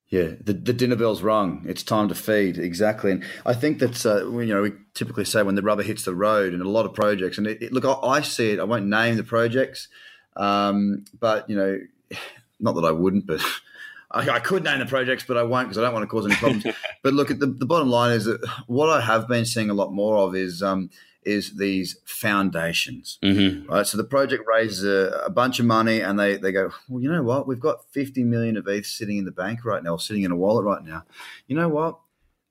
yeah, 0.09 0.31
the, 0.41 0.53
the 0.53 0.73
dinner 0.73 0.97
bell's 0.97 1.23
rung. 1.23 1.65
It's 1.67 1.83
time 1.83 2.09
to 2.09 2.15
feed. 2.15 2.59
Exactly, 2.59 3.11
and 3.11 3.25
I 3.47 3.55
think 3.55 3.79
that's 3.79 4.05
uh, 4.05 4.29
you 4.31 4.47
know 4.47 4.63
we 4.63 4.73
typically 4.93 5.25
say 5.25 5.43
when 5.43 5.55
the 5.55 5.63
rubber 5.63 5.83
hits 5.83 6.05
the 6.05 6.15
road, 6.15 6.53
and 6.53 6.63
a 6.63 6.69
lot 6.69 6.87
of 6.87 6.95
projects. 6.95 7.39
And 7.39 7.47
it, 7.47 7.63
it, 7.63 7.73
look, 7.73 7.85
I, 7.85 7.95
I, 8.07 8.21
see 8.21 8.51
it. 8.51 8.61
I 8.61 8.65
won't 8.65 8.87
name 8.87 9.17
the 9.17 9.25
projects, 9.25 9.89
um, 10.37 11.05
but 11.19 11.49
you 11.49 11.57
know, 11.57 11.81
not 12.61 12.75
that 12.75 12.85
I 12.85 12.93
wouldn't, 12.93 13.27
but 13.27 13.41
I, 14.11 14.29
I, 14.29 14.41
could 14.41 14.63
name 14.63 14.79
the 14.79 14.87
projects, 14.87 15.25
but 15.27 15.37
I 15.37 15.43
won't 15.43 15.69
because 15.69 15.79
I 15.79 15.83
don't 15.83 15.95
want 15.95 16.05
to 16.05 16.09
cause 16.09 16.27
any 16.27 16.37
problems. 16.37 16.67
but 17.03 17.15
look, 17.15 17.31
at 17.31 17.41
the, 17.41 17.47
the 17.47 17.67
bottom 17.67 17.89
line 17.89 18.13
is 18.13 18.27
that 18.27 18.47
what 18.67 18.91
I 18.91 19.01
have 19.01 19.27
been 19.27 19.45
seeing 19.45 19.71
a 19.71 19.75
lot 19.75 19.93
more 19.93 20.17
of 20.19 20.37
is 20.37 20.63
um, 20.63 20.91
is 21.25 21.57
these 21.57 21.99
foundations, 22.05 23.19
mm-hmm. 23.23 23.71
right? 23.71 23.87
So 23.87 23.97
the 23.97 24.05
project 24.05 24.45
raises 24.47 24.85
a, 24.85 25.23
a, 25.27 25.31
bunch 25.31 25.61
of 25.61 25.67
money, 25.67 26.01
and 26.01 26.19
they 26.19 26.37
they 26.37 26.53
go, 26.53 26.71
well, 26.89 27.03
you 27.03 27.11
know 27.11 27.23
what? 27.23 27.47
We've 27.47 27.61
got 27.61 27.85
fifty 27.93 28.25
million 28.25 28.57
of 28.57 28.69
ETH 28.69 28.87
sitting 28.87 29.19
in 29.19 29.25
the 29.25 29.33
bank 29.33 29.65
right 29.65 29.83
now, 29.83 29.97
sitting 29.97 30.23
in 30.23 30.31
a 30.31 30.37
wallet 30.37 30.65
right 30.65 30.85
now. 30.85 31.05
You 31.47 31.57
know 31.57 31.69
what? 31.69 31.99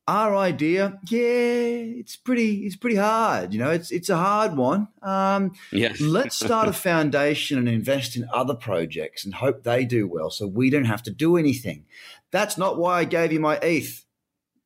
our 0.08 0.36
idea, 0.36 1.00
yeah, 1.08 1.20
it's 1.22 2.16
pretty, 2.18 2.66
it's 2.66 2.76
pretty 2.76 2.98
hard. 2.98 3.54
You 3.54 3.60
know, 3.60 3.72
it's 3.72 3.92
it's 3.92 4.10
a 4.10 4.18
hard 4.18 4.58
one. 4.58 4.90
Um, 5.02 5.54
yes. 5.72 6.00
let's 6.02 6.36
start 6.36 6.68
a 6.68 6.74
foundation 6.74 7.58
and 7.58 7.70
invest 7.70 8.16
in 8.16 8.28
other 8.34 8.54
projects 8.54 9.24
and 9.24 9.34
hope 9.34 9.64
they 9.64 9.86
do 9.86 10.08
well, 10.08 10.30
so 10.30 10.48
we 10.48 10.70
don't 10.70 10.86
have 10.86 11.04
to 11.04 11.12
do 11.12 11.38
anything. 11.38 11.86
That's 12.32 12.58
not 12.58 12.78
why 12.78 13.00
I 13.00 13.06
gave 13.06 13.32
you 13.32 13.40
my 13.40 13.58
ETH. 13.58 14.06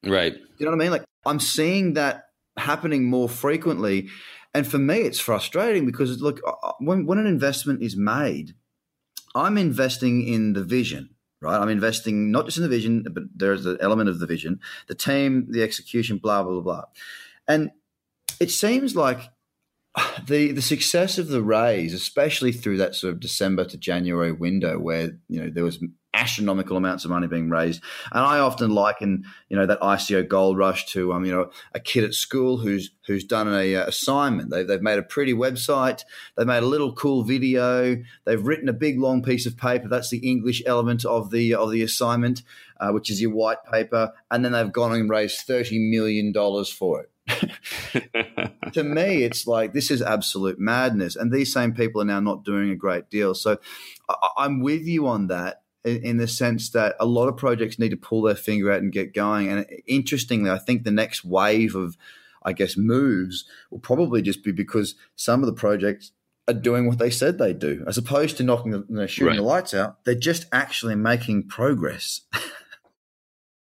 Right. 0.04 0.34
You 0.58 0.66
know 0.66 0.72
what 0.72 0.82
I 0.82 0.84
mean? 0.84 0.92
Like 0.92 1.04
I'm 1.26 1.40
seeing 1.40 1.94
that 1.94 2.27
happening 2.58 3.06
more 3.06 3.30
frequently, 3.30 4.10
and 4.54 4.68
for 4.68 4.78
me, 4.78 5.00
it's 5.02 5.20
frustrating 5.20 5.86
because 5.86 6.22
look, 6.22 6.40
when 6.80 7.06
when 7.06 7.20
an 7.20 7.28
investment 7.28 7.82
is 7.82 7.96
made, 7.96 8.56
I'm 9.36 9.58
investing 9.58 10.28
in 10.28 10.54
the 10.54 10.64
vision 10.64 11.10
right? 11.42 11.60
I'm 11.60 11.70
investing 11.70 12.32
not 12.32 12.46
just 12.46 12.58
in 12.58 12.64
the 12.64 12.70
vision, 12.70 13.06
but 13.12 13.24
there's 13.36 13.64
the 13.64 13.78
element 13.82 14.10
of 14.10 14.20
the 14.20 14.26
vision, 14.26 14.60
the 14.88 14.96
team, 14.96 15.48
the 15.50 15.64
execution, 15.64 16.18
blah, 16.18 16.44
blah, 16.44 16.54
blah, 16.54 16.62
blah. 16.62 16.84
And 17.48 17.72
it 18.40 18.52
seems 18.52 18.96
like 18.96 19.22
the 20.28 20.52
the 20.52 20.62
success 20.62 21.18
of 21.18 21.28
the 21.28 21.44
raise, 21.44 21.94
especially 21.94 22.52
through 22.52 22.78
that 22.78 22.96
sort 22.96 23.14
of 23.14 23.20
December 23.20 23.66
to 23.66 23.78
January 23.78 24.32
window, 24.32 24.80
where 24.80 25.18
you 25.28 25.42
know 25.42 25.50
there 25.50 25.64
was 25.64 25.84
astronomical 26.18 26.78
amounts 26.78 27.06
of 27.06 27.12
money 27.12 27.28
being 27.28 27.50
raised. 27.50 27.82
And 28.12 28.26
I 28.26 28.40
often 28.40 28.72
liken, 28.72 29.26
you 29.50 29.56
know, 29.56 29.66
that 29.66 29.80
ICO 29.80 30.28
gold 30.28 30.58
rush 30.58 30.88
to, 30.88 31.14
um, 31.14 31.26
you 31.26 31.32
know, 31.32 31.52
a 31.74 31.80
kid 31.80 32.04
at 32.04 32.14
school 32.14 32.58
who's 32.58 32.92
who's 33.06 33.24
done 33.24 33.48
a 33.54 33.76
uh, 33.76 33.86
assignment. 33.86 34.50
They've, 34.50 34.68
they've 34.68 34.82
made 34.82 35.00
a 35.00 35.04
pretty 35.04 35.34
website. 35.34 36.04
They've 36.36 36.48
made 36.48 36.64
a 36.64 36.68
little 36.68 36.94
cool 36.94 37.24
video. 37.24 37.98
They've 38.26 38.46
written 38.46 38.68
a 38.68 38.74
big 38.74 39.00
long 39.00 39.22
piece 39.22 39.46
of 39.46 39.56
paper. 39.56 39.88
That's 39.88 40.10
the 40.10 40.18
English 40.30 40.64
element 40.66 41.06
of 41.06 41.30
the 41.30 41.54
of 41.54 41.72
the 41.72 41.84
assignment, 41.84 42.42
uh, 42.80 42.92
which 42.92 43.10
is 43.10 43.22
your 43.22 43.32
white 43.32 43.64
paper. 43.72 44.12
And 44.32 44.44
then 44.44 44.52
they've 44.52 44.72
gone 44.72 44.94
and 44.94 45.10
raised 45.10 45.42
thirty 45.42 45.80
million 45.80 46.32
dollars 46.32 46.70
for 46.70 47.02
it. 47.02 47.12
to 48.74 48.84
me, 48.84 49.24
it's 49.24 49.46
like 49.46 49.74
this 49.74 49.92
is 49.92 50.02
absolute 50.02 50.58
madness, 50.60 51.16
and 51.16 51.32
these 51.32 51.54
same 51.54 51.74
people 51.74 52.02
are 52.02 52.06
now 52.06 52.22
not 52.22 52.44
doing 52.44 52.72
a 52.72 52.76
great 52.76 53.10
deal. 53.10 53.36
So, 53.36 53.58
I, 54.10 54.30
I'm 54.38 54.62
with 54.62 54.84
you 54.88 55.08
on 55.08 55.28
that 55.28 55.62
in 55.84 56.18
the 56.18 56.28
sense 56.28 56.70
that 56.72 56.96
a 57.00 57.06
lot 57.06 57.28
of 57.28 57.38
projects 57.38 57.80
need 57.80 57.90
to 57.90 57.98
pull 57.98 58.22
their 58.22 58.36
finger 58.36 58.72
out 58.72 58.82
and 58.82 58.92
get 58.92 59.14
going. 59.14 59.50
And 59.50 59.66
interestingly, 59.86 60.50
I 60.50 60.58
think 60.58 60.84
the 60.84 60.92
next 60.92 61.24
wave 61.24 61.76
of, 61.76 61.98
I 62.44 62.54
guess, 62.54 62.78
moves 62.78 63.46
will 63.72 63.80
probably 63.80 64.22
just 64.22 64.44
be 64.44 64.52
because 64.52 64.96
some 65.16 65.42
of 65.42 65.48
the 65.48 65.54
projects 65.54 66.12
are 66.48 66.54
doing 66.54 66.88
what 66.88 66.98
they 66.98 67.10
said 67.10 67.38
they'd 67.38 67.60
do, 67.60 67.84
as 67.88 67.98
opposed 67.98 68.38
to 68.38 68.44
knocking, 68.44 68.72
the, 68.72 68.86
you 68.90 68.96
know, 68.96 69.08
shooting 69.08 69.28
right. 69.28 69.38
the 69.38 69.44
lights 69.44 69.74
out. 69.74 70.04
They're 70.06 70.16
just 70.16 70.46
actually 70.52 70.96
making 70.96 71.48
progress. 71.48 72.22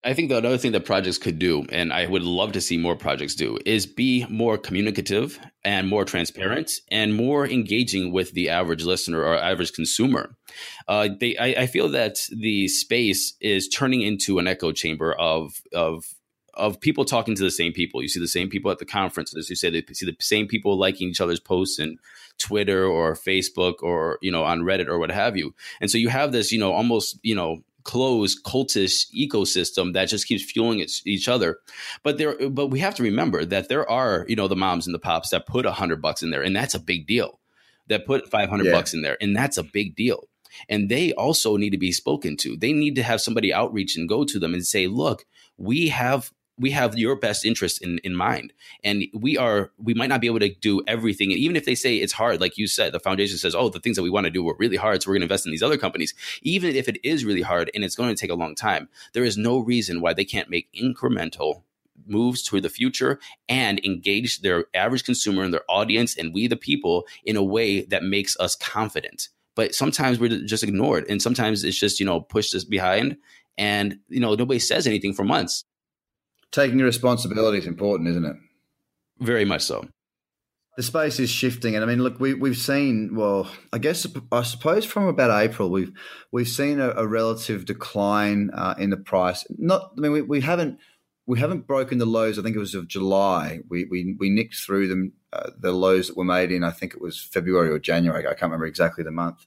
I 0.05 0.13
think 0.13 0.29
the 0.29 0.37
other 0.37 0.59
thing 0.59 0.73
that 0.73 0.85
projects 0.85 1.17
could 1.17 1.39
do, 1.39 1.65
and 1.71 1.91
I 1.91 2.05
would 2.07 2.23
love 2.23 2.53
to 2.53 2.61
see 2.61 2.77
more 2.77 2.95
projects 2.95 3.35
do, 3.35 3.59
is 3.65 3.87
be 3.87 4.27
more 4.29 4.59
communicative 4.59 5.41
and 5.65 5.89
more 5.89 6.05
transparent 6.05 6.73
and 6.91 7.15
more 7.15 7.49
engaging 7.49 8.13
with 8.13 8.33
the 8.33 8.51
average 8.51 8.85
listener 8.85 9.21
or 9.21 9.39
average 9.39 9.73
consumer. 9.73 10.37
Uh, 10.87 11.09
they, 11.19 11.39
I, 11.39 11.63
I, 11.63 11.67
feel 11.67 11.89
that 11.89 12.19
the 12.31 12.69
space 12.69 13.35
is 13.41 13.67
turning 13.67 14.03
into 14.03 14.39
an 14.39 14.47
echo 14.47 14.73
chamber 14.73 15.15
of 15.15 15.63
of 15.73 16.05
of 16.53 16.81
people 16.81 17.05
talking 17.05 17.35
to 17.35 17.43
the 17.43 17.51
same 17.51 17.73
people. 17.73 18.03
You 18.03 18.09
see 18.09 18.21
the 18.21 18.29
same 18.29 18.51
people 18.51 18.71
at 18.71 18.79
the 18.79 18.85
conferences. 18.85 19.49
You 19.49 19.57
say 19.57 19.71
they 19.71 19.83
see 19.95 20.07
the 20.07 20.17
same 20.21 20.47
people 20.47 20.79
liking 20.79 21.09
each 21.09 21.21
other's 21.21 21.41
posts 21.41 21.79
and 21.79 21.99
Twitter 22.39 22.85
or 22.85 23.15
Facebook 23.15 23.77
or 23.83 24.19
you 24.21 24.31
know 24.31 24.45
on 24.45 24.61
Reddit 24.61 24.89
or 24.89 24.99
what 24.99 25.11
have 25.11 25.37
you. 25.37 25.55
And 25.81 25.91
so 25.91 25.97
you 25.97 26.11
have 26.11 26.31
this 26.31 26.53
you 26.53 26.59
know 26.59 26.73
almost 26.73 27.19
you 27.23 27.35
know 27.35 27.63
closed 27.85 28.43
cultist 28.45 29.07
ecosystem 29.15 29.93
that 29.93 30.09
just 30.09 30.27
keeps 30.27 30.43
fueling 30.43 30.81
its, 30.81 31.07
each 31.07 31.29
other. 31.29 31.59
But 32.03 32.19
there, 32.19 32.49
but 32.51 32.69
we 32.69 32.81
have 32.81 32.95
to 32.97 33.03
remember 33.03 33.45
that 33.45 33.69
there 33.69 33.89
are, 33.89 34.25
you 34.29 34.37
know, 34.37 34.49
the 34.49 34.57
moms 34.57 34.87
and 34.87 34.95
the 34.95 34.99
pops 34.99 35.31
that 35.31 35.47
put 35.47 35.67
a 35.67 35.73
hundred 35.73 36.03
bucks 36.03 36.23
in 36.23 36.31
there, 36.31 36.43
and 36.43 36.57
that's 36.57 36.75
a 36.75 36.81
big 36.81 37.07
deal. 37.07 37.41
That 37.89 38.07
put 38.07 38.31
five 38.31 38.49
hundred 38.49 38.67
yeah. 38.67 38.73
bucks 38.73 38.95
in 38.95 39.03
there, 39.03 39.19
and 39.21 39.37
that's 39.37 39.59
a 39.59 39.63
big 39.63 39.95
deal. 39.95 40.29
And 40.69 40.89
they 40.89 41.13
also 41.13 41.57
need 41.57 41.71
to 41.71 41.79
be 41.79 41.93
spoken 41.93 42.37
to. 42.39 42.57
They 42.57 42.73
need 42.73 42.95
to 42.95 43.03
have 43.03 43.21
somebody 43.21 43.53
outreach 43.53 43.97
and 43.97 44.09
go 44.09 44.25
to 44.25 44.39
them 44.39 44.55
and 44.55 44.67
say, 44.67 44.87
"Look, 44.87 45.27
we 45.59 45.89
have 45.89 46.33
we 46.59 46.71
have 46.71 46.97
your 46.97 47.17
best 47.17 47.45
interest 47.45 47.83
in, 47.83 47.99
in 47.99 48.15
mind. 48.15 48.53
And 48.83 49.05
we 49.13 49.37
are 49.37 49.73
we 49.79 49.95
might 49.95 50.09
not 50.09 50.21
be 50.21 50.27
able 50.27 50.41
to 50.41 50.55
do 50.55 50.83
everything. 50.87 51.33
And 51.33 51.39
even 51.39 51.57
if 51.57 51.65
they 51.65 51.75
say 51.75 51.97
it's 51.97 52.13
hard 52.13 52.41
like 52.41 52.57
you 52.57 52.67
said 52.67 52.93
the 52.93 53.01
foundation 53.01 53.39
says 53.39 53.55
oh 53.55 53.69
the 53.69 53.81
things 53.81 53.97
that 53.97 54.03
we 54.03 54.11
want 54.11 54.25
to 54.25 54.31
do 54.31 54.49
are 54.49 54.57
really 54.59 54.77
hard 54.77 55.03
so 55.03 55.11
we're 55.11 55.15
going 55.15 55.23
to 55.23 55.25
invest 55.27 55.47
in 55.47 55.53
these 55.53 55.63
other 55.63 55.79
companies. 55.79 56.15
Even 56.43 56.75
if 56.75 56.89
it 56.89 56.99
is 57.05 57.25
really 57.25 57.43
hard 57.43 57.71
and 57.75 57.85
it's 57.85 57.97
going 57.97 58.15
to 58.15 58.21
take 58.21 58.31
a 58.31 58.35
long 58.35 58.55
time 58.55 58.89
there 59.13 59.25
is 59.25 59.37
no 59.37 59.59
reason 59.59 60.01
why 60.01 60.13
they 60.13 60.25
can't 60.25 60.51
make 60.51 60.73
incremental 60.73 61.63
moves 62.07 62.43
toward 62.43 62.63
the 62.63 62.69
future 62.69 63.19
and 63.49 63.85
engage 63.85 64.41
their 64.41 64.67
average 64.75 65.05
consumer 65.05 65.43
and 65.43 65.55
their 65.55 65.65
audience 65.69 66.17
and 66.17 66.35
we 66.35 66.47
the 66.47 66.57
people 66.57 67.07
in 67.25 67.37
a 67.37 67.43
way 67.43 67.83
that 67.83 68.03
makes 68.03 68.37
us 68.39 68.55
confident. 68.57 69.29
But 69.55 69.75
sometimes 69.75 70.19
we're 70.19 70.45
just 70.45 70.65
ignored 70.65 71.07
and 71.09 71.23
sometimes 71.23 71.65
it's 71.65 71.79
just 71.79 72.01
you 72.01 72.07
know 72.07 72.21
pushed 72.21 72.55
us 72.55 72.65
behind 72.65 73.17
and 73.57 73.99
you 74.09 74.21
know 74.21 74.35
nobody 74.35 74.59
says 74.59 74.87
anything 74.87 75.15
for 75.15 75.25
months 75.25 75.65
taking 76.55 76.79
responsibility 76.79 77.59
is 77.59 77.67
important, 77.67 78.09
isn't 78.09 78.25
it? 78.25 78.37
Very 79.21 79.45
much 79.45 79.63
so. 79.63 79.89
The 80.77 80.83
space 80.83 81.21
is 81.21 81.31
shifting, 81.31 81.77
and 81.77 81.85
I 81.85 81.87
mean, 81.87 82.03
look, 82.03 82.19
we 82.19 82.35
we've 82.35 82.57
seen. 82.57 83.15
Well, 83.15 83.49
I 83.73 83.79
guess 83.79 84.07
I 84.33 84.43
suppose 84.43 84.85
from 84.85 85.07
about 85.07 85.31
April, 85.31 85.71
we've 85.71 85.93
we've 86.33 86.49
seen 86.49 86.81
a, 86.81 86.91
a 86.91 87.07
relative 87.07 87.65
decline 87.65 88.51
uh, 88.53 88.75
in 88.77 88.91
the 88.91 88.97
price. 88.97 89.47
Not, 89.57 89.93
I 89.97 90.01
mean, 90.01 90.11
we, 90.11 90.23
we 90.23 90.41
haven't 90.41 90.81
we 91.27 91.39
haven't 91.39 91.69
broken 91.69 91.99
the 91.99 92.07
lows. 92.07 92.41
I 92.41 92.43
think 92.43 92.57
it 92.57 92.61
was 92.61 92.75
of 92.75 92.89
July. 92.89 93.61
We 93.69 93.85
we 93.85 94.17
we 94.19 94.31
nicked 94.31 94.57
through 94.57 94.89
them 94.89 95.13
uh, 95.33 95.51
the 95.57 95.71
lows 95.71 96.09
that 96.09 96.17
were 96.17 96.25
made 96.25 96.51
in. 96.51 96.65
I 96.65 96.71
think 96.71 96.93
it 96.93 97.01
was 97.01 97.21
February 97.21 97.71
or 97.71 97.79
January. 97.79 98.27
I 98.27 98.31
can't 98.31 98.43
remember 98.43 98.67
exactly 98.67 99.05
the 99.05 99.13
month. 99.13 99.47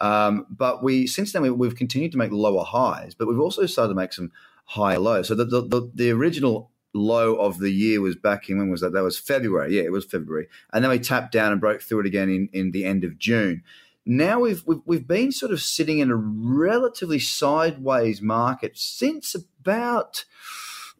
Um, 0.00 0.44
but 0.50 0.82
we 0.82 1.06
since 1.06 1.32
then 1.32 1.56
we, 1.56 1.66
have 1.68 1.76
continued 1.76 2.10
to 2.12 2.18
make 2.18 2.32
lower 2.32 2.64
highs, 2.64 3.14
but 3.14 3.28
we've 3.28 3.38
also 3.38 3.64
started 3.66 3.90
to 3.90 3.94
make 3.94 4.12
some 4.12 4.32
high 4.64 4.96
low. 4.96 5.22
So 5.22 5.34
the, 5.34 5.44
the, 5.44 5.90
the, 5.94 6.10
original 6.10 6.70
low 6.92 7.36
of 7.36 7.58
the 7.58 7.70
year 7.70 8.00
was 8.00 8.16
back 8.16 8.48
in 8.48 8.58
when 8.58 8.70
was 8.70 8.80
that? 8.80 8.92
That 8.92 9.02
was 9.02 9.18
February. 9.18 9.76
Yeah, 9.76 9.82
it 9.82 9.92
was 9.92 10.04
February. 10.04 10.48
And 10.72 10.82
then 10.82 10.90
we 10.90 10.98
tapped 10.98 11.32
down 11.32 11.52
and 11.52 11.60
broke 11.60 11.82
through 11.82 12.00
it 12.00 12.06
again 12.06 12.28
in, 12.28 12.48
in 12.52 12.70
the 12.70 12.84
end 12.84 13.04
of 13.04 13.18
June. 13.18 13.62
Now 14.06 14.40
we've, 14.40 14.62
we've 14.66 14.82
we've 14.84 15.08
been 15.08 15.32
sort 15.32 15.52
of 15.52 15.62
sitting 15.62 15.98
in 15.98 16.10
a 16.10 16.16
relatively 16.16 17.18
sideways 17.18 18.20
market 18.20 18.76
since 18.76 19.34
about 19.34 20.24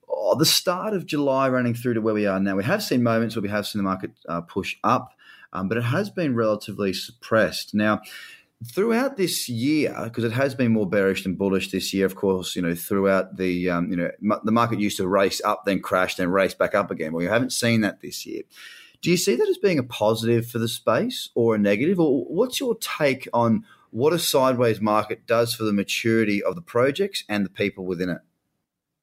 oh, 0.08 0.36
the 0.36 0.46
start 0.46 0.94
of 0.94 1.04
July 1.04 1.48
running 1.48 1.74
through 1.74 1.94
to 1.94 2.00
where 2.00 2.14
we 2.14 2.26
are 2.26 2.40
now, 2.40 2.56
we 2.56 2.64
have 2.64 2.82
seen 2.82 3.02
moments 3.02 3.36
where 3.36 3.42
we 3.42 3.50
have 3.50 3.66
seen 3.66 3.80
the 3.80 3.88
market 3.88 4.12
uh, 4.26 4.40
push 4.40 4.76
up, 4.82 5.12
um, 5.52 5.68
but 5.68 5.76
it 5.76 5.84
has 5.84 6.08
been 6.08 6.34
relatively 6.34 6.94
suppressed. 6.94 7.74
Now, 7.74 8.00
throughout 8.72 9.16
this 9.16 9.48
year, 9.48 9.94
because 10.04 10.24
it 10.24 10.32
has 10.32 10.54
been 10.54 10.72
more 10.72 10.88
bearish 10.88 11.22
than 11.22 11.34
bullish 11.34 11.70
this 11.70 11.92
year, 11.92 12.06
of 12.06 12.14
course, 12.14 12.56
you 12.56 12.62
know, 12.62 12.74
throughout 12.74 13.36
the, 13.36 13.70
um, 13.70 13.90
you 13.90 13.96
know, 13.96 14.10
the 14.44 14.52
market 14.52 14.80
used 14.80 14.96
to 14.98 15.08
race 15.08 15.40
up, 15.44 15.64
then 15.64 15.80
crash, 15.80 16.16
then 16.16 16.30
race 16.30 16.54
back 16.54 16.74
up 16.74 16.90
again. 16.90 17.12
Well, 17.12 17.22
you 17.22 17.28
haven't 17.28 17.52
seen 17.52 17.82
that 17.82 18.00
this 18.00 18.24
year. 18.24 18.42
Do 19.02 19.10
you 19.10 19.16
see 19.16 19.36
that 19.36 19.48
as 19.48 19.58
being 19.58 19.78
a 19.78 19.82
positive 19.82 20.46
for 20.46 20.58
the 20.58 20.68
space 20.68 21.28
or 21.34 21.54
a 21.54 21.58
negative? 21.58 22.00
Or 22.00 22.24
what's 22.24 22.58
your 22.58 22.74
take 22.76 23.28
on 23.34 23.64
what 23.90 24.14
a 24.14 24.18
sideways 24.18 24.80
market 24.80 25.26
does 25.26 25.54
for 25.54 25.64
the 25.64 25.72
maturity 25.72 26.42
of 26.42 26.54
the 26.54 26.62
projects 26.62 27.22
and 27.28 27.44
the 27.44 27.50
people 27.50 27.84
within 27.84 28.08
it? 28.08 28.22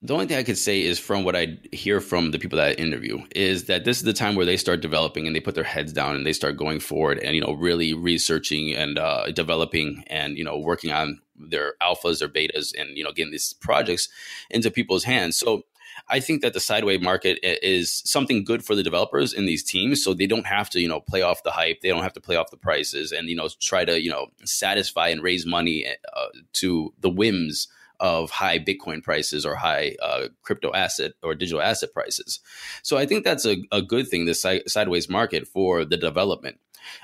The 0.04 0.14
only 0.14 0.26
thing 0.26 0.36
I 0.36 0.42
could 0.42 0.58
say 0.58 0.82
is 0.82 0.98
from 0.98 1.22
what 1.22 1.36
I 1.36 1.58
hear 1.70 2.00
from 2.00 2.32
the 2.32 2.38
people 2.40 2.56
that 2.56 2.70
I 2.70 2.72
interview 2.72 3.24
is 3.36 3.64
that 3.66 3.84
this 3.84 3.98
is 3.98 4.02
the 4.02 4.12
time 4.12 4.34
where 4.34 4.44
they 4.44 4.56
start 4.56 4.80
developing 4.80 5.28
and 5.28 5.36
they 5.36 5.40
put 5.40 5.54
their 5.54 5.62
heads 5.62 5.92
down 5.92 6.16
and 6.16 6.26
they 6.26 6.32
start 6.32 6.56
going 6.56 6.80
forward 6.80 7.20
and 7.20 7.36
you 7.36 7.40
know 7.40 7.52
really 7.52 7.94
researching 7.94 8.74
and 8.74 8.98
uh, 8.98 9.30
developing 9.30 10.02
and 10.08 10.36
you 10.36 10.42
know 10.42 10.58
working 10.58 10.90
on 10.90 11.20
their 11.36 11.74
alphas 11.80 12.20
or 12.20 12.28
betas 12.28 12.72
and 12.76 12.96
you 12.96 13.04
know 13.04 13.12
getting 13.12 13.30
these 13.30 13.52
projects 13.54 14.08
into 14.50 14.72
people's 14.72 15.04
hands. 15.04 15.38
So 15.38 15.62
I 16.08 16.18
think 16.18 16.42
that 16.42 16.52
the 16.52 16.60
sideways 16.60 17.00
market 17.00 17.38
is 17.42 18.02
something 18.04 18.42
good 18.42 18.64
for 18.64 18.74
the 18.74 18.82
developers 18.82 19.32
in 19.32 19.46
these 19.46 19.62
teams, 19.62 20.02
so 20.02 20.14
they 20.14 20.26
don't 20.26 20.46
have 20.46 20.68
to, 20.70 20.80
you 20.80 20.88
know, 20.88 21.00
play 21.00 21.22
off 21.22 21.44
the 21.44 21.52
hype. 21.52 21.80
They 21.80 21.90
don't 21.90 22.02
have 22.02 22.14
to 22.14 22.20
play 22.20 22.34
off 22.34 22.50
the 22.50 22.56
prices, 22.56 23.12
and 23.12 23.28
you 23.28 23.36
know, 23.36 23.48
try 23.60 23.84
to, 23.84 24.02
you 24.02 24.10
know, 24.10 24.32
satisfy 24.44 25.08
and 25.08 25.22
raise 25.22 25.46
money 25.46 25.86
uh, 26.12 26.26
to 26.54 26.92
the 27.00 27.10
whims 27.10 27.68
of 28.02 28.30
high 28.30 28.58
Bitcoin 28.58 29.02
prices 29.02 29.46
or 29.46 29.54
high 29.54 29.96
uh, 30.02 30.28
crypto 30.42 30.72
asset 30.74 31.12
or 31.22 31.34
digital 31.34 31.62
asset 31.62 31.94
prices. 31.94 32.40
So 32.82 32.98
I 32.98 33.06
think 33.06 33.24
that's 33.24 33.46
a, 33.46 33.56
a 33.70 33.80
good 33.80 34.08
thing, 34.08 34.26
this 34.26 34.42
si- 34.42 34.64
sideways 34.66 35.08
market 35.08 35.48
for 35.48 35.84
the 35.84 35.96
development. 35.96 36.58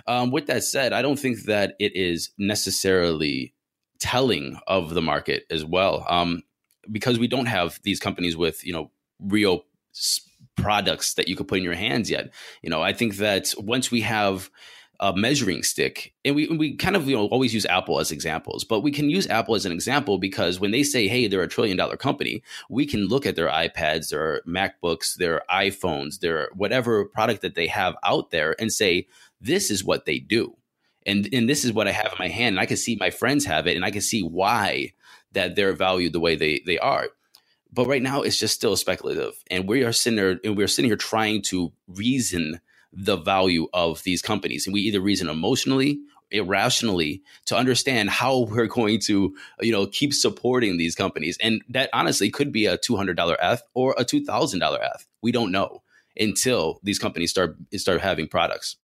Um, 0.09 0.33
with 0.33 0.47
that 0.49 0.64
said, 0.64 0.93
I 0.93 1.00
don't 1.00 1.19
think 1.19 1.45
that 1.45 1.76
it 1.78 1.95
is 1.95 2.31
necessarily 2.37 3.55
telling 4.00 4.59
of 4.67 4.95
the 4.95 5.02
market 5.02 5.45
as 5.50 5.64
well. 5.64 6.05
Um, 6.09 6.43
because 6.90 7.19
we 7.19 7.28
don't 7.28 7.47
have 7.47 7.78
these 7.85 8.00
companies 8.00 8.37
with, 8.37 8.67
you 8.67 8.73
know, 8.73 8.90
real 9.21 9.64
products 10.57 11.14
that 11.14 11.28
you 11.28 11.37
could 11.37 11.47
put 11.47 11.59
in 11.59 11.64
your 11.64 11.75
hands 11.75 12.11
yet. 12.11 12.33
You 12.62 12.71
know, 12.71 12.83
I 12.83 12.93
think 12.93 13.17
that 13.17 13.52
once 13.57 13.90
we 13.90 14.00
have 14.00 14.50
a 15.00 15.14
measuring 15.14 15.62
stick. 15.62 16.12
And 16.25 16.35
we 16.35 16.49
we 16.49 16.76
kind 16.76 16.97
of 16.97 17.09
you 17.09 17.17
know 17.17 17.26
always 17.26 17.55
use 17.55 17.67
Apple 17.67 18.00
as 18.00 18.11
examples, 18.11 18.64
but 18.64 18.81
we 18.81 18.90
can 18.90 19.11
use 19.11 19.26
Apple 19.28 19.55
as 19.55 19.64
an 19.64 19.73
example 19.73 20.19
because 20.19 20.59
when 20.59 20.71
they 20.71 20.83
say, 20.83 21.09
"Hey, 21.09 21.26
they're 21.26 21.43
a 21.43 21.49
trillion 21.49 21.76
dollar 21.76 21.97
company," 21.97 22.43
we 22.69 22.87
can 22.87 23.07
look 23.07 23.26
at 23.26 23.37
their 23.37 23.49
iPads, 23.49 24.11
their 24.11 24.43
MacBooks, 24.47 25.14
their 25.14 25.43
iPhones, 25.50 26.21
their 26.21 26.50
whatever 26.55 27.05
product 27.05 27.43
that 27.43 27.55
they 27.55 27.69
have 27.69 27.95
out 28.05 28.31
there, 28.31 28.57
and 28.61 28.73
say, 28.73 29.07
"This 29.40 29.71
is 29.71 29.85
what 29.85 30.05
they 30.05 30.19
do." 30.19 30.57
And, 31.07 31.28
and 31.33 31.49
this 31.49 31.64
is 31.64 31.73
what 31.73 31.88
I 31.88 31.93
have 31.93 32.12
in 32.12 32.19
my 32.19 32.28
hand. 32.28 32.55
And 32.55 32.61
I 32.61 32.67
can 32.67 32.76
see 32.76 32.97
my 32.97 33.11
friends 33.11 33.47
have 33.47 33.67
it, 33.67 33.76
and 33.76 33.85
I 33.85 33.90
can 33.90 34.02
see 34.02 34.23
why 34.23 34.93
that 35.33 35.55
they're 35.55 35.73
valued 35.73 36.12
the 36.12 36.21
way 36.21 36.35
they 36.35 36.61
they 36.67 36.78
are. 36.78 37.09
But 37.73 37.87
right 37.87 38.02
now, 38.02 38.23
it's 38.23 38.38
just 38.38 38.55
still 38.55 38.76
speculative, 38.76 39.35
and 39.50 39.69
we 39.69 39.85
are 39.85 39.93
sitting 39.93 40.17
there 40.17 40.40
and 40.43 40.57
we're 40.57 40.69
sitting 40.69 40.90
here 40.90 40.97
trying 40.97 41.43
to 41.43 41.73
reason 41.87 42.61
the 42.92 43.16
value 43.16 43.68
of 43.73 44.02
these 44.02 44.23
companies. 44.23 44.66
And 44.66 44.75
we 44.75 44.80
either 44.83 45.00
reason 45.00 45.28
emotionally, 45.28 46.00
irrationally 46.30 47.23
to 47.47 47.57
understand 47.57 48.11
how 48.11 48.40
we're 48.50 48.66
going 48.66 49.00
to, 49.00 49.35
you 49.61 49.73
know, 49.73 49.87
keep 49.87 50.14
supporting 50.14 50.76
these 50.76 50.95
companies. 50.95 51.38
And 51.40 51.62
that 51.68 51.90
honestly 51.92 52.30
could 52.30 52.52
be 52.52 52.66
a 52.66 52.78
$200 52.78 53.37
ETH 53.40 53.62
or 53.75 53.95
a 53.99 54.04
$2,000 54.04 54.78
ETH. 54.80 55.07
We 55.23 55.33
don't 55.33 55.52
know 55.52 55.83
until 56.18 56.80
these 56.83 56.99
companies 56.99 57.30
start 57.30 57.57
start 57.76 58.00
having 58.00 58.26
products. 58.26 58.76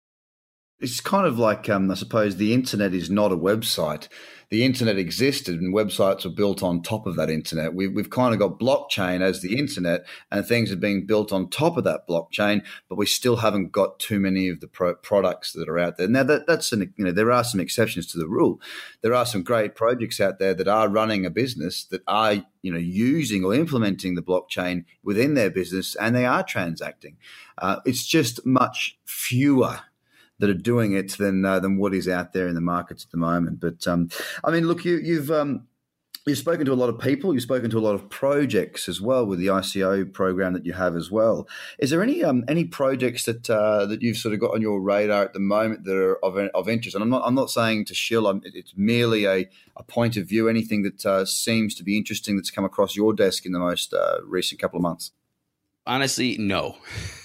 It's 0.79 0.99
kind 0.99 1.25
of 1.25 1.39
like, 1.39 1.69
um, 1.69 1.89
I 1.89 1.95
suppose, 1.95 2.35
the 2.35 2.53
internet 2.53 2.93
is 2.93 3.09
not 3.09 3.31
a 3.31 3.37
website 3.37 4.09
the 4.49 4.63
internet 4.63 4.97
existed 4.97 5.59
and 5.59 5.73
websites 5.73 6.23
were 6.23 6.31
built 6.31 6.63
on 6.63 6.81
top 6.81 7.05
of 7.05 7.15
that 7.15 7.29
internet. 7.29 7.73
We've, 7.73 7.93
we've 7.93 8.09
kind 8.09 8.33
of 8.33 8.39
got 8.39 8.59
blockchain 8.59 9.21
as 9.21 9.41
the 9.41 9.57
internet 9.57 10.05
and 10.31 10.45
things 10.45 10.71
are 10.71 10.77
being 10.77 11.05
built 11.05 11.31
on 11.31 11.49
top 11.49 11.77
of 11.77 11.83
that 11.85 12.07
blockchain, 12.07 12.63
but 12.89 12.97
we 12.97 13.05
still 13.05 13.37
haven't 13.37 13.71
got 13.71 13.99
too 13.99 14.19
many 14.19 14.49
of 14.49 14.59
the 14.59 14.67
pro- 14.67 14.95
products 14.95 15.53
that 15.53 15.69
are 15.69 15.79
out 15.79 15.97
there. 15.97 16.07
Now, 16.07 16.23
that, 16.23 16.47
that's 16.47 16.71
an, 16.71 16.93
you 16.97 17.05
know, 17.05 17.11
there 17.11 17.31
are 17.31 17.43
some 17.43 17.59
exceptions 17.59 18.07
to 18.07 18.17
the 18.17 18.27
rule. 18.27 18.61
There 19.01 19.13
are 19.13 19.25
some 19.25 19.43
great 19.43 19.75
projects 19.75 20.19
out 20.19 20.39
there 20.39 20.53
that 20.53 20.67
are 20.67 20.89
running 20.89 21.25
a 21.25 21.29
business 21.29 21.85
that 21.85 22.01
are, 22.07 22.35
you 22.61 22.71
know, 22.71 22.77
using 22.77 23.43
or 23.43 23.53
implementing 23.53 24.15
the 24.15 24.23
blockchain 24.23 24.85
within 25.03 25.33
their 25.33 25.49
business 25.49 25.95
and 25.95 26.15
they 26.15 26.25
are 26.25 26.43
transacting. 26.43 27.17
Uh, 27.57 27.77
it's 27.85 28.05
just 28.05 28.45
much 28.45 28.97
fewer 29.05 29.79
that 30.39 30.49
are 30.49 30.53
doing 30.53 30.93
it 30.93 31.17
than 31.17 31.45
uh, 31.45 31.59
than 31.59 31.77
what 31.77 31.93
is 31.93 32.07
out 32.07 32.33
there 32.33 32.47
in 32.47 32.55
the 32.55 32.61
markets 32.61 33.03
at 33.03 33.11
the 33.11 33.17
moment. 33.17 33.59
But 33.59 33.87
um, 33.87 34.09
I 34.43 34.51
mean, 34.51 34.67
look, 34.67 34.85
you, 34.85 34.97
you've 34.97 35.31
um, 35.31 35.67
you've 36.25 36.37
spoken 36.37 36.65
to 36.65 36.73
a 36.73 36.75
lot 36.75 36.89
of 36.89 36.99
people. 36.99 37.33
You've 37.33 37.43
spoken 37.43 37.69
to 37.69 37.77
a 37.77 37.79
lot 37.79 37.95
of 37.95 38.09
projects 38.09 38.89
as 38.89 38.99
well 38.99 39.25
with 39.25 39.39
the 39.39 39.47
ICO 39.47 40.11
program 40.11 40.53
that 40.53 40.65
you 40.65 40.73
have 40.73 40.95
as 40.95 41.11
well. 41.11 41.47
Is 41.79 41.89
there 41.89 42.01
any 42.01 42.23
um, 42.23 42.43
any 42.47 42.65
projects 42.65 43.25
that 43.25 43.49
uh, 43.49 43.85
that 43.85 44.01
you've 44.01 44.17
sort 44.17 44.33
of 44.33 44.39
got 44.39 44.53
on 44.53 44.61
your 44.61 44.81
radar 44.81 45.23
at 45.23 45.33
the 45.33 45.39
moment 45.39 45.85
that 45.85 45.95
are 45.95 46.23
of, 46.25 46.37
of 46.53 46.67
interest? 46.67 46.95
And 46.95 47.03
I'm 47.03 47.09
not 47.09 47.23
I'm 47.25 47.35
not 47.35 47.49
saying 47.49 47.85
to 47.85 47.93
shill. 47.93 48.27
I'm, 48.27 48.41
it's 48.43 48.73
merely 48.75 49.25
a, 49.25 49.49
a 49.75 49.83
point 49.83 50.17
of 50.17 50.27
view. 50.27 50.49
Anything 50.49 50.83
that 50.83 51.05
uh, 51.05 51.25
seems 51.25 51.75
to 51.75 51.83
be 51.83 51.97
interesting 51.97 52.35
that's 52.35 52.51
come 52.51 52.65
across 52.65 52.95
your 52.95 53.13
desk 53.13 53.45
in 53.45 53.51
the 53.51 53.59
most 53.59 53.93
uh, 53.93 54.17
recent 54.25 54.59
couple 54.59 54.77
of 54.77 54.83
months. 54.83 55.11
Honestly, 55.87 56.37
no. 56.37 56.77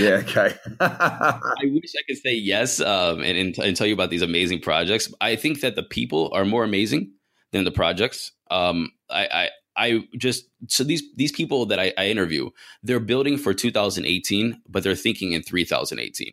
yeah, 0.00 0.22
okay. 0.22 0.54
I 0.80 1.60
wish 1.64 1.92
I 1.96 2.02
could 2.06 2.18
say 2.18 2.34
yes 2.34 2.80
um, 2.80 3.20
and, 3.20 3.38
and, 3.38 3.58
and, 3.58 3.76
tell 3.76 3.86
you 3.86 3.94
about 3.94 4.10
these 4.10 4.22
amazing 4.22 4.60
projects. 4.60 5.12
I 5.20 5.36
think 5.36 5.60
that 5.60 5.76
the 5.76 5.82
people 5.82 6.30
are 6.32 6.44
more 6.44 6.64
amazing 6.64 7.12
than 7.52 7.64
the 7.64 7.70
projects. 7.70 8.32
Um, 8.50 8.90
I, 9.10 9.26
I, 9.26 9.50
I 9.76 10.08
just 10.16 10.44
so 10.68 10.84
these 10.84 11.02
these 11.16 11.32
people 11.32 11.66
that 11.66 11.78
I, 11.78 11.92
I 11.96 12.06
interview, 12.06 12.50
they're 12.82 13.00
building 13.00 13.38
for 13.38 13.54
2018, 13.54 14.62
but 14.68 14.82
they're 14.82 14.94
thinking 14.94 15.32
in 15.32 15.42
3018. 15.42 16.32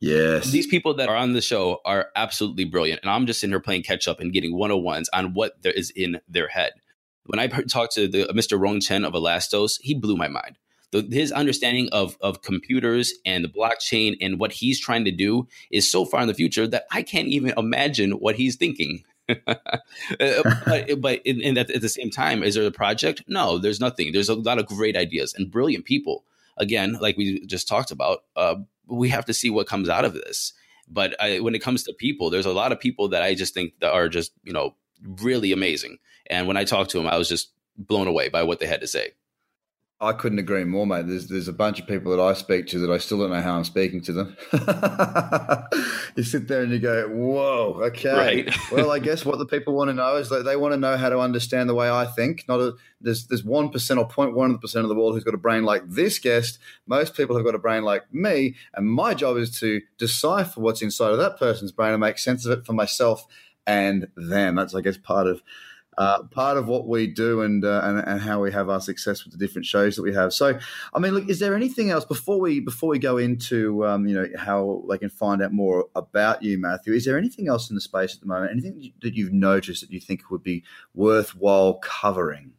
Yes. 0.00 0.50
These 0.50 0.66
people 0.66 0.94
that 0.94 1.08
are 1.08 1.16
on 1.16 1.32
the 1.32 1.40
show 1.40 1.80
are 1.84 2.08
absolutely 2.14 2.64
brilliant. 2.64 3.00
And 3.02 3.10
I'm 3.10 3.26
just 3.26 3.42
in 3.42 3.50
here 3.50 3.60
playing 3.60 3.84
catch 3.84 4.06
up 4.06 4.20
and 4.20 4.32
getting 4.32 4.54
101s 4.54 5.06
on 5.14 5.32
what 5.32 5.62
there 5.62 5.72
is 5.72 5.90
in 5.96 6.20
their 6.28 6.48
head. 6.48 6.72
When 7.24 7.38
I 7.38 7.46
talked 7.46 7.94
to 7.94 8.06
the 8.06 8.26
Mr. 8.34 8.60
Rong 8.60 8.80
Chen 8.80 9.04
of 9.04 9.14
Elastos, 9.14 9.76
he 9.80 9.94
blew 9.94 10.16
my 10.16 10.28
mind 10.28 10.58
the, 10.94 11.08
his 11.10 11.32
understanding 11.32 11.88
of 11.90 12.16
of 12.20 12.42
computers 12.42 13.12
and 13.26 13.44
the 13.44 13.48
blockchain 13.48 14.16
and 14.20 14.38
what 14.38 14.52
he's 14.52 14.78
trying 14.78 15.04
to 15.04 15.10
do 15.10 15.48
is 15.70 15.90
so 15.90 16.04
far 16.04 16.22
in 16.22 16.28
the 16.28 16.34
future 16.34 16.66
that 16.68 16.84
I 16.92 17.02
can't 17.02 17.28
even 17.28 17.52
imagine 17.56 18.12
what 18.12 18.36
he's 18.36 18.56
thinking. 18.56 19.04
Uh, 20.20 20.42
but, 20.66 20.86
but 21.00 21.22
in, 21.24 21.40
in 21.40 21.56
at, 21.56 21.70
at 21.70 21.80
the 21.80 21.88
same 21.88 22.10
time, 22.10 22.42
is 22.42 22.56
there 22.56 22.66
a 22.66 22.70
project? 22.70 23.22
No, 23.26 23.56
there's 23.56 23.80
nothing. 23.80 24.12
There's 24.12 24.28
a 24.28 24.34
lot 24.34 24.58
of 24.58 24.66
great 24.66 24.98
ideas 24.98 25.32
and 25.32 25.50
brilliant 25.50 25.86
people. 25.86 26.24
Again, 26.58 26.98
like 27.00 27.16
we 27.16 27.44
just 27.46 27.66
talked 27.66 27.90
about, 27.90 28.24
uh, 28.36 28.56
we 28.86 29.08
have 29.08 29.24
to 29.24 29.32
see 29.32 29.48
what 29.48 29.66
comes 29.66 29.88
out 29.88 30.04
of 30.04 30.12
this. 30.12 30.52
But 30.88 31.20
I, 31.22 31.40
when 31.40 31.54
it 31.54 31.62
comes 31.62 31.84
to 31.84 31.94
people, 31.94 32.28
there's 32.28 32.44
a 32.44 32.52
lot 32.52 32.70
of 32.70 32.78
people 32.78 33.08
that 33.08 33.22
I 33.22 33.34
just 33.34 33.54
think 33.54 33.72
that 33.80 33.92
are 33.92 34.10
just 34.10 34.32
you 34.44 34.52
know 34.52 34.74
really 35.22 35.52
amazing. 35.52 35.96
And 36.26 36.46
when 36.46 36.58
I 36.58 36.64
talked 36.64 36.90
to 36.90 36.98
them, 36.98 37.06
I 37.06 37.16
was 37.16 37.28
just 37.28 37.50
blown 37.78 38.06
away 38.06 38.28
by 38.28 38.42
what 38.42 38.60
they 38.60 38.66
had 38.66 38.82
to 38.82 38.86
say. 38.86 39.12
I 40.04 40.12
couldn't 40.12 40.38
agree 40.38 40.64
more, 40.64 40.86
mate. 40.86 41.06
There's 41.06 41.28
there's 41.28 41.48
a 41.48 41.52
bunch 41.52 41.80
of 41.80 41.86
people 41.86 42.14
that 42.14 42.22
I 42.22 42.34
speak 42.34 42.66
to 42.68 42.78
that 42.80 42.90
I 42.90 42.98
still 42.98 43.18
don't 43.18 43.30
know 43.30 43.40
how 43.40 43.56
I'm 43.56 43.64
speaking 43.64 44.02
to 44.02 44.12
them. 44.12 44.36
you 46.14 46.22
sit 46.22 46.46
there 46.46 46.62
and 46.62 46.70
you 46.70 46.78
go, 46.78 47.08
"Whoa, 47.08 47.80
okay." 47.84 48.44
Right. 48.44 48.56
well, 48.70 48.92
I 48.92 48.98
guess 49.08 49.24
what 49.24 49.38
the 49.38 49.46
people 49.46 49.74
want 49.74 49.88
to 49.88 49.94
know 49.94 50.16
is 50.16 50.28
that 50.28 50.44
they 50.44 50.56
want 50.56 50.74
to 50.74 50.78
know 50.78 50.98
how 50.98 51.08
to 51.08 51.18
understand 51.18 51.70
the 51.70 51.74
way 51.74 51.90
I 51.90 52.04
think. 52.04 52.44
Not 52.46 52.60
a, 52.60 52.74
there's 53.00 53.26
there's 53.26 53.42
one 53.42 53.70
percent 53.70 53.98
or 53.98 54.06
0.1 54.06 54.60
percent 54.60 54.84
of 54.84 54.90
the 54.90 54.94
world 54.94 55.14
who's 55.14 55.24
got 55.24 55.34
a 55.34 55.38
brain 55.38 55.64
like 55.64 55.88
this 55.88 56.18
guest. 56.18 56.58
Most 56.86 57.16
people 57.16 57.34
have 57.36 57.44
got 57.44 57.54
a 57.54 57.58
brain 57.58 57.82
like 57.82 58.12
me, 58.12 58.56
and 58.74 58.86
my 58.86 59.14
job 59.14 59.38
is 59.38 59.58
to 59.60 59.80
decipher 59.96 60.60
what's 60.60 60.82
inside 60.82 61.12
of 61.12 61.18
that 61.18 61.38
person's 61.38 61.72
brain 61.72 61.92
and 61.92 62.00
make 62.00 62.18
sense 62.18 62.44
of 62.44 62.58
it 62.58 62.66
for 62.66 62.74
myself 62.74 63.26
and 63.66 64.08
them. 64.16 64.56
That's 64.56 64.74
I 64.74 64.82
guess 64.82 64.98
part 64.98 65.26
of 65.26 65.42
uh, 65.98 66.22
part 66.24 66.56
of 66.56 66.68
what 66.68 66.86
we 66.86 67.06
do 67.06 67.42
and, 67.42 67.64
uh, 67.64 67.80
and, 67.84 67.98
and 67.98 68.20
how 68.20 68.40
we 68.40 68.52
have 68.52 68.68
our 68.68 68.80
success 68.80 69.24
with 69.24 69.32
the 69.32 69.38
different 69.38 69.66
shows 69.66 69.96
that 69.96 70.02
we 70.02 70.14
have. 70.14 70.32
So, 70.32 70.58
I 70.92 70.98
mean, 70.98 71.14
look, 71.14 71.28
is 71.28 71.38
there 71.38 71.54
anything 71.54 71.90
else 71.90 72.04
before 72.04 72.40
we 72.40 72.60
before 72.60 72.88
we 72.88 72.98
go 72.98 73.16
into 73.18 73.86
um, 73.86 74.06
you 74.06 74.14
know 74.14 74.28
how 74.36 74.84
they 74.88 74.98
can 74.98 75.10
find 75.10 75.42
out 75.42 75.52
more 75.52 75.86
about 75.94 76.42
you, 76.42 76.58
Matthew? 76.58 76.92
Is 76.92 77.04
there 77.04 77.18
anything 77.18 77.48
else 77.48 77.70
in 77.70 77.74
the 77.74 77.80
space 77.80 78.14
at 78.14 78.20
the 78.20 78.26
moment? 78.26 78.52
Anything 78.52 78.92
that 79.02 79.14
you've 79.14 79.32
noticed 79.32 79.80
that 79.82 79.90
you 79.90 80.00
think 80.00 80.30
would 80.30 80.42
be 80.42 80.64
worthwhile 80.94 81.74
covering? 81.74 82.52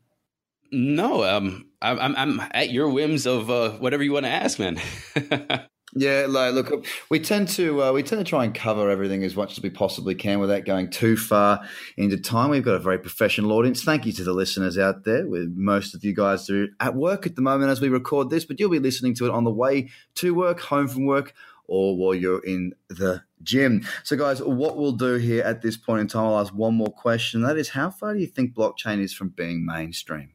No, 0.71 1.23
um, 1.23 1.67
I'm, 1.81 2.15
I'm 2.15 2.41
at 2.51 2.71
your 2.71 2.89
whims 2.89 3.25
of 3.25 3.49
uh, 3.49 3.71
whatever 3.71 4.03
you 4.03 4.11
want 4.11 4.25
to 4.25 4.31
ask, 4.31 4.59
man. 4.59 4.79
Yeah, 5.97 6.25
like, 6.27 6.53
look, 6.53 6.85
we 7.09 7.21
tend 7.21 7.47
to 7.49 7.81
uh, 7.83 7.91
we 7.93 8.03
tend 8.03 8.19
to 8.19 8.29
try 8.29 8.43
and 8.43 8.53
cover 8.53 8.89
everything 8.89 9.23
as 9.23 9.33
much 9.33 9.53
as 9.53 9.63
we 9.63 9.69
possibly 9.69 10.13
can 10.13 10.41
without 10.41 10.65
going 10.65 10.89
too 10.89 11.15
far 11.15 11.65
into 11.95 12.17
time. 12.17 12.49
We've 12.49 12.65
got 12.65 12.75
a 12.75 12.79
very 12.79 12.99
professional 12.99 13.53
audience. 13.53 13.81
Thank 13.81 14.05
you 14.05 14.11
to 14.11 14.25
the 14.25 14.33
listeners 14.33 14.77
out 14.77 15.05
there. 15.05 15.25
With 15.25 15.53
most 15.55 15.95
of 15.95 16.03
you 16.03 16.13
guys 16.13 16.49
are 16.49 16.67
at 16.81 16.95
work 16.95 17.25
at 17.25 17.37
the 17.37 17.41
moment 17.41 17.71
as 17.71 17.79
we 17.79 17.87
record 17.87 18.29
this, 18.29 18.43
but 18.43 18.59
you'll 18.59 18.69
be 18.69 18.79
listening 18.79 19.13
to 19.15 19.25
it 19.25 19.31
on 19.31 19.45
the 19.45 19.51
way 19.51 19.89
to 20.15 20.35
work, 20.35 20.59
home 20.59 20.89
from 20.89 21.05
work, 21.05 21.33
or 21.65 21.95
while 21.95 22.13
you're 22.13 22.43
in 22.43 22.73
the 22.89 23.23
gym. 23.41 23.87
So, 24.03 24.17
guys, 24.17 24.41
what 24.41 24.75
we'll 24.75 24.91
do 24.91 25.15
here 25.15 25.43
at 25.43 25.61
this 25.61 25.77
point 25.77 26.01
in 26.01 26.07
time, 26.09 26.25
I'll 26.25 26.39
ask 26.39 26.53
one 26.53 26.75
more 26.75 26.91
question. 26.91 27.41
That 27.41 27.57
is, 27.57 27.69
how 27.69 27.89
far 27.89 28.13
do 28.13 28.19
you 28.19 28.27
think 28.27 28.53
blockchain 28.53 28.99
is 28.99 29.13
from 29.13 29.29
being 29.29 29.65
mainstream? 29.65 30.34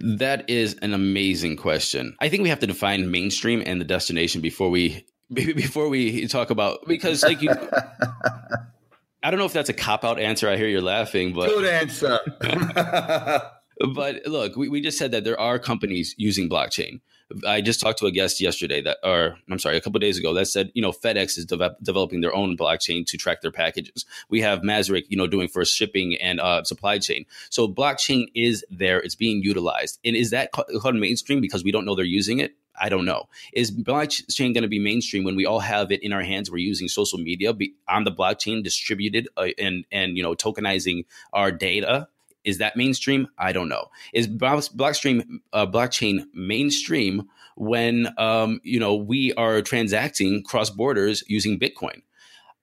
That 0.00 0.48
is 0.48 0.74
an 0.82 0.94
amazing 0.94 1.56
question. 1.56 2.16
I 2.20 2.28
think 2.28 2.42
we 2.42 2.48
have 2.48 2.60
to 2.60 2.66
define 2.66 3.10
mainstream 3.10 3.62
and 3.64 3.80
the 3.80 3.84
destination 3.84 4.40
before 4.40 4.70
we 4.70 5.06
before 5.32 5.88
we 5.88 6.26
talk 6.26 6.50
about 6.50 6.86
because 6.86 7.22
like 7.22 7.42
you 7.42 7.50
I 9.22 9.30
don't 9.30 9.38
know 9.38 9.44
if 9.46 9.52
that's 9.52 9.68
a 9.68 9.74
cop 9.74 10.04
out 10.04 10.18
answer. 10.18 10.48
I 10.48 10.56
hear 10.56 10.68
you're 10.68 10.80
laughing, 10.80 11.34
but 11.34 11.48
good 11.48 11.66
answer. 11.66 12.18
but 13.80 14.26
look, 14.26 14.56
we, 14.56 14.68
we 14.68 14.80
just 14.80 14.98
said 14.98 15.10
that 15.12 15.24
there 15.24 15.38
are 15.40 15.58
companies 15.58 16.14
using 16.18 16.48
blockchain. 16.48 17.00
I 17.46 17.60
just 17.60 17.80
talked 17.80 17.98
to 18.00 18.06
a 18.06 18.10
guest 18.10 18.40
yesterday 18.40 18.82
that, 18.82 18.98
or 19.04 19.38
I'm 19.48 19.58
sorry, 19.58 19.76
a 19.76 19.80
couple 19.80 20.00
days 20.00 20.18
ago 20.18 20.34
that 20.34 20.46
said, 20.46 20.72
you 20.74 20.82
know, 20.82 20.90
FedEx 20.90 21.38
is 21.38 21.46
de- 21.46 21.76
developing 21.82 22.20
their 22.20 22.34
own 22.34 22.56
blockchain 22.56 23.06
to 23.06 23.16
track 23.16 23.40
their 23.40 23.52
packages. 23.52 24.04
We 24.28 24.40
have 24.40 24.60
Maersk, 24.60 25.04
you 25.08 25.16
know, 25.16 25.28
doing 25.28 25.48
for 25.48 25.64
shipping 25.64 26.16
and 26.16 26.40
uh, 26.40 26.64
supply 26.64 26.98
chain. 26.98 27.26
So 27.48 27.68
blockchain 27.68 28.26
is 28.34 28.64
there; 28.68 28.98
it's 29.00 29.14
being 29.14 29.42
utilized. 29.42 30.00
And 30.04 30.16
is 30.16 30.30
that 30.30 30.50
called 30.52 30.96
mainstream 30.96 31.40
because 31.40 31.62
we 31.62 31.70
don't 31.70 31.84
know 31.84 31.94
they're 31.94 32.04
using 32.04 32.40
it? 32.40 32.56
I 32.80 32.88
don't 32.88 33.04
know. 33.04 33.28
Is 33.52 33.70
blockchain 33.70 34.54
going 34.54 34.62
to 34.62 34.68
be 34.68 34.78
mainstream 34.78 35.22
when 35.22 35.36
we 35.36 35.46
all 35.46 35.60
have 35.60 35.92
it 35.92 36.02
in 36.02 36.12
our 36.12 36.22
hands? 36.22 36.50
We're 36.50 36.58
using 36.58 36.88
social 36.88 37.18
media 37.18 37.54
on 37.88 38.04
the 38.04 38.12
blockchain, 38.12 38.64
distributed 38.64 39.28
uh, 39.36 39.48
and 39.58 39.84
and 39.92 40.16
you 40.16 40.22
know 40.22 40.34
tokenizing 40.34 41.04
our 41.32 41.52
data 41.52 42.08
is 42.44 42.58
that 42.58 42.76
mainstream? 42.76 43.28
I 43.38 43.52
don't 43.52 43.68
know. 43.68 43.86
Is 44.12 44.28
blockstream 44.28 45.40
uh, 45.52 45.66
blockchain 45.66 46.24
mainstream 46.34 47.28
when 47.56 48.08
um, 48.18 48.60
you 48.62 48.80
know 48.80 48.94
we 48.94 49.32
are 49.34 49.62
transacting 49.62 50.42
cross 50.42 50.70
borders 50.70 51.22
using 51.26 51.58
Bitcoin? 51.58 52.02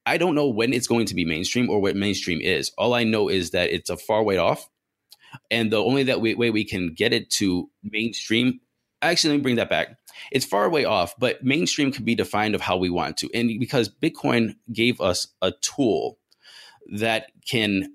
I 0.05 0.17
don't 0.17 0.35
know 0.35 0.47
when 0.47 0.73
it's 0.73 0.87
going 0.87 1.05
to 1.07 1.15
be 1.15 1.25
mainstream 1.25 1.69
or 1.69 1.81
what 1.81 1.95
mainstream 1.95 2.39
is. 2.41 2.71
All 2.77 2.93
I 2.93 3.03
know 3.03 3.29
is 3.29 3.51
that 3.51 3.71
it's 3.71 3.89
a 3.89 3.97
far 3.97 4.23
way 4.23 4.37
off, 4.37 4.67
and 5.51 5.71
the 5.71 5.83
only 5.83 6.03
that 6.03 6.21
way, 6.21 6.33
way 6.33 6.49
we 6.49 6.63
can 6.63 6.93
get 6.93 7.13
it 7.13 7.29
to 7.31 7.69
mainstream. 7.83 8.61
Actually, 9.01 9.31
let 9.31 9.37
me 9.37 9.43
bring 9.43 9.55
that 9.57 9.69
back. 9.69 9.97
It's 10.31 10.45
far 10.45 10.69
way 10.69 10.85
off, 10.85 11.13
but 11.19 11.43
mainstream 11.43 11.91
can 11.91 12.03
be 12.03 12.15
defined 12.15 12.55
of 12.55 12.61
how 12.61 12.77
we 12.77 12.89
want 12.89 13.17
to, 13.17 13.29
and 13.33 13.59
because 13.59 13.89
Bitcoin 13.89 14.55
gave 14.73 14.99
us 14.99 15.27
a 15.41 15.51
tool 15.61 16.17
that 16.93 17.31
can 17.47 17.93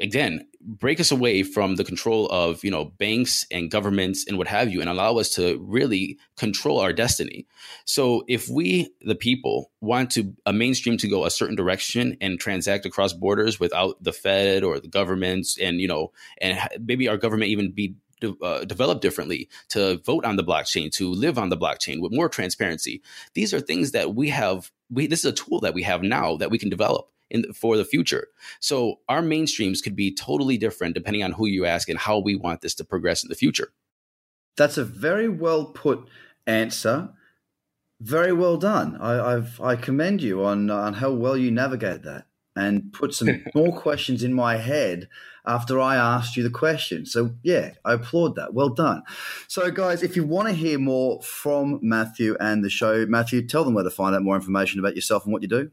again 0.00 0.46
break 0.60 1.00
us 1.00 1.10
away 1.10 1.42
from 1.42 1.76
the 1.76 1.84
control 1.84 2.26
of 2.26 2.62
you 2.62 2.70
know 2.70 2.84
banks 2.84 3.46
and 3.50 3.70
governments 3.70 4.26
and 4.26 4.38
what 4.38 4.48
have 4.48 4.70
you 4.70 4.80
and 4.80 4.90
allow 4.90 5.16
us 5.16 5.30
to 5.30 5.58
really 5.60 6.18
control 6.36 6.78
our 6.80 6.92
destiny. 6.92 7.46
So 7.84 8.24
if 8.28 8.48
we 8.48 8.92
the 9.00 9.14
people 9.14 9.70
want 9.80 10.10
to 10.12 10.34
a 10.46 10.52
mainstream 10.52 10.96
to 10.98 11.08
go 11.08 11.24
a 11.24 11.30
certain 11.30 11.56
direction 11.56 12.16
and 12.20 12.38
transact 12.38 12.86
across 12.86 13.12
borders 13.12 13.58
without 13.58 14.02
the 14.02 14.12
fed 14.12 14.62
or 14.62 14.78
the 14.78 14.88
governments 14.88 15.58
and 15.60 15.80
you 15.80 15.88
know 15.88 16.12
and 16.40 16.58
maybe 16.84 17.08
our 17.08 17.16
government 17.16 17.50
even 17.50 17.72
be 17.72 17.96
uh, 18.42 18.64
developed 18.64 19.00
differently 19.00 19.48
to 19.68 19.96
vote 20.04 20.26
on 20.26 20.36
the 20.36 20.44
blockchain 20.44 20.92
to 20.92 21.10
live 21.10 21.38
on 21.38 21.48
the 21.48 21.56
blockchain 21.56 22.02
with 22.02 22.12
more 22.12 22.28
transparency 22.28 23.00
these 23.32 23.54
are 23.54 23.60
things 23.60 23.92
that 23.92 24.14
we 24.14 24.28
have 24.28 24.70
we 24.90 25.06
this 25.06 25.20
is 25.20 25.24
a 25.24 25.32
tool 25.32 25.58
that 25.60 25.72
we 25.72 25.82
have 25.82 26.02
now 26.02 26.36
that 26.36 26.50
we 26.50 26.58
can 26.58 26.68
develop 26.68 27.08
in 27.30 27.52
for 27.52 27.76
the 27.76 27.84
future. 27.84 28.28
So 28.60 29.00
our 29.08 29.22
mainstreams 29.22 29.82
could 29.82 29.96
be 29.96 30.14
totally 30.14 30.58
different 30.58 30.94
depending 30.94 31.22
on 31.22 31.32
who 31.32 31.46
you 31.46 31.64
ask 31.64 31.88
and 31.88 31.98
how 31.98 32.18
we 32.18 32.36
want 32.36 32.60
this 32.60 32.74
to 32.76 32.84
progress 32.84 33.22
in 33.22 33.28
the 33.28 33.34
future. 33.34 33.72
That's 34.56 34.76
a 34.76 34.84
very 34.84 35.28
well 35.28 35.66
put 35.66 36.08
answer. 36.46 37.10
Very 38.00 38.32
well 38.32 38.56
done. 38.56 38.96
I, 38.96 39.34
I've, 39.34 39.60
I 39.60 39.76
commend 39.76 40.22
you 40.22 40.44
on 40.44 40.70
on 40.70 40.94
how 40.94 41.12
well 41.12 41.36
you 41.36 41.50
navigate 41.50 42.02
that 42.02 42.26
and 42.56 42.92
put 42.92 43.14
some 43.14 43.44
more 43.54 43.78
questions 43.78 44.22
in 44.22 44.32
my 44.32 44.56
head 44.56 45.08
after 45.46 45.80
I 45.80 45.96
asked 45.96 46.36
you 46.36 46.42
the 46.42 46.50
question. 46.50 47.06
So, 47.06 47.34
yeah, 47.42 47.72
I 47.84 47.94
applaud 47.94 48.36
that. 48.36 48.54
Well 48.54 48.68
done. 48.68 49.02
So, 49.48 49.70
guys, 49.70 50.02
if 50.02 50.16
you 50.16 50.24
want 50.24 50.48
to 50.48 50.54
hear 50.54 50.78
more 50.78 51.22
from 51.22 51.78
Matthew 51.82 52.36
and 52.38 52.64
the 52.64 52.70
show, 52.70 53.06
Matthew, 53.06 53.46
tell 53.46 53.64
them 53.64 53.74
where 53.74 53.84
to 53.84 53.90
find 53.90 54.14
out 54.14 54.22
more 54.22 54.36
information 54.36 54.80
about 54.80 54.94
yourself 54.94 55.24
and 55.24 55.32
what 55.32 55.42
you 55.42 55.48
do. 55.48 55.70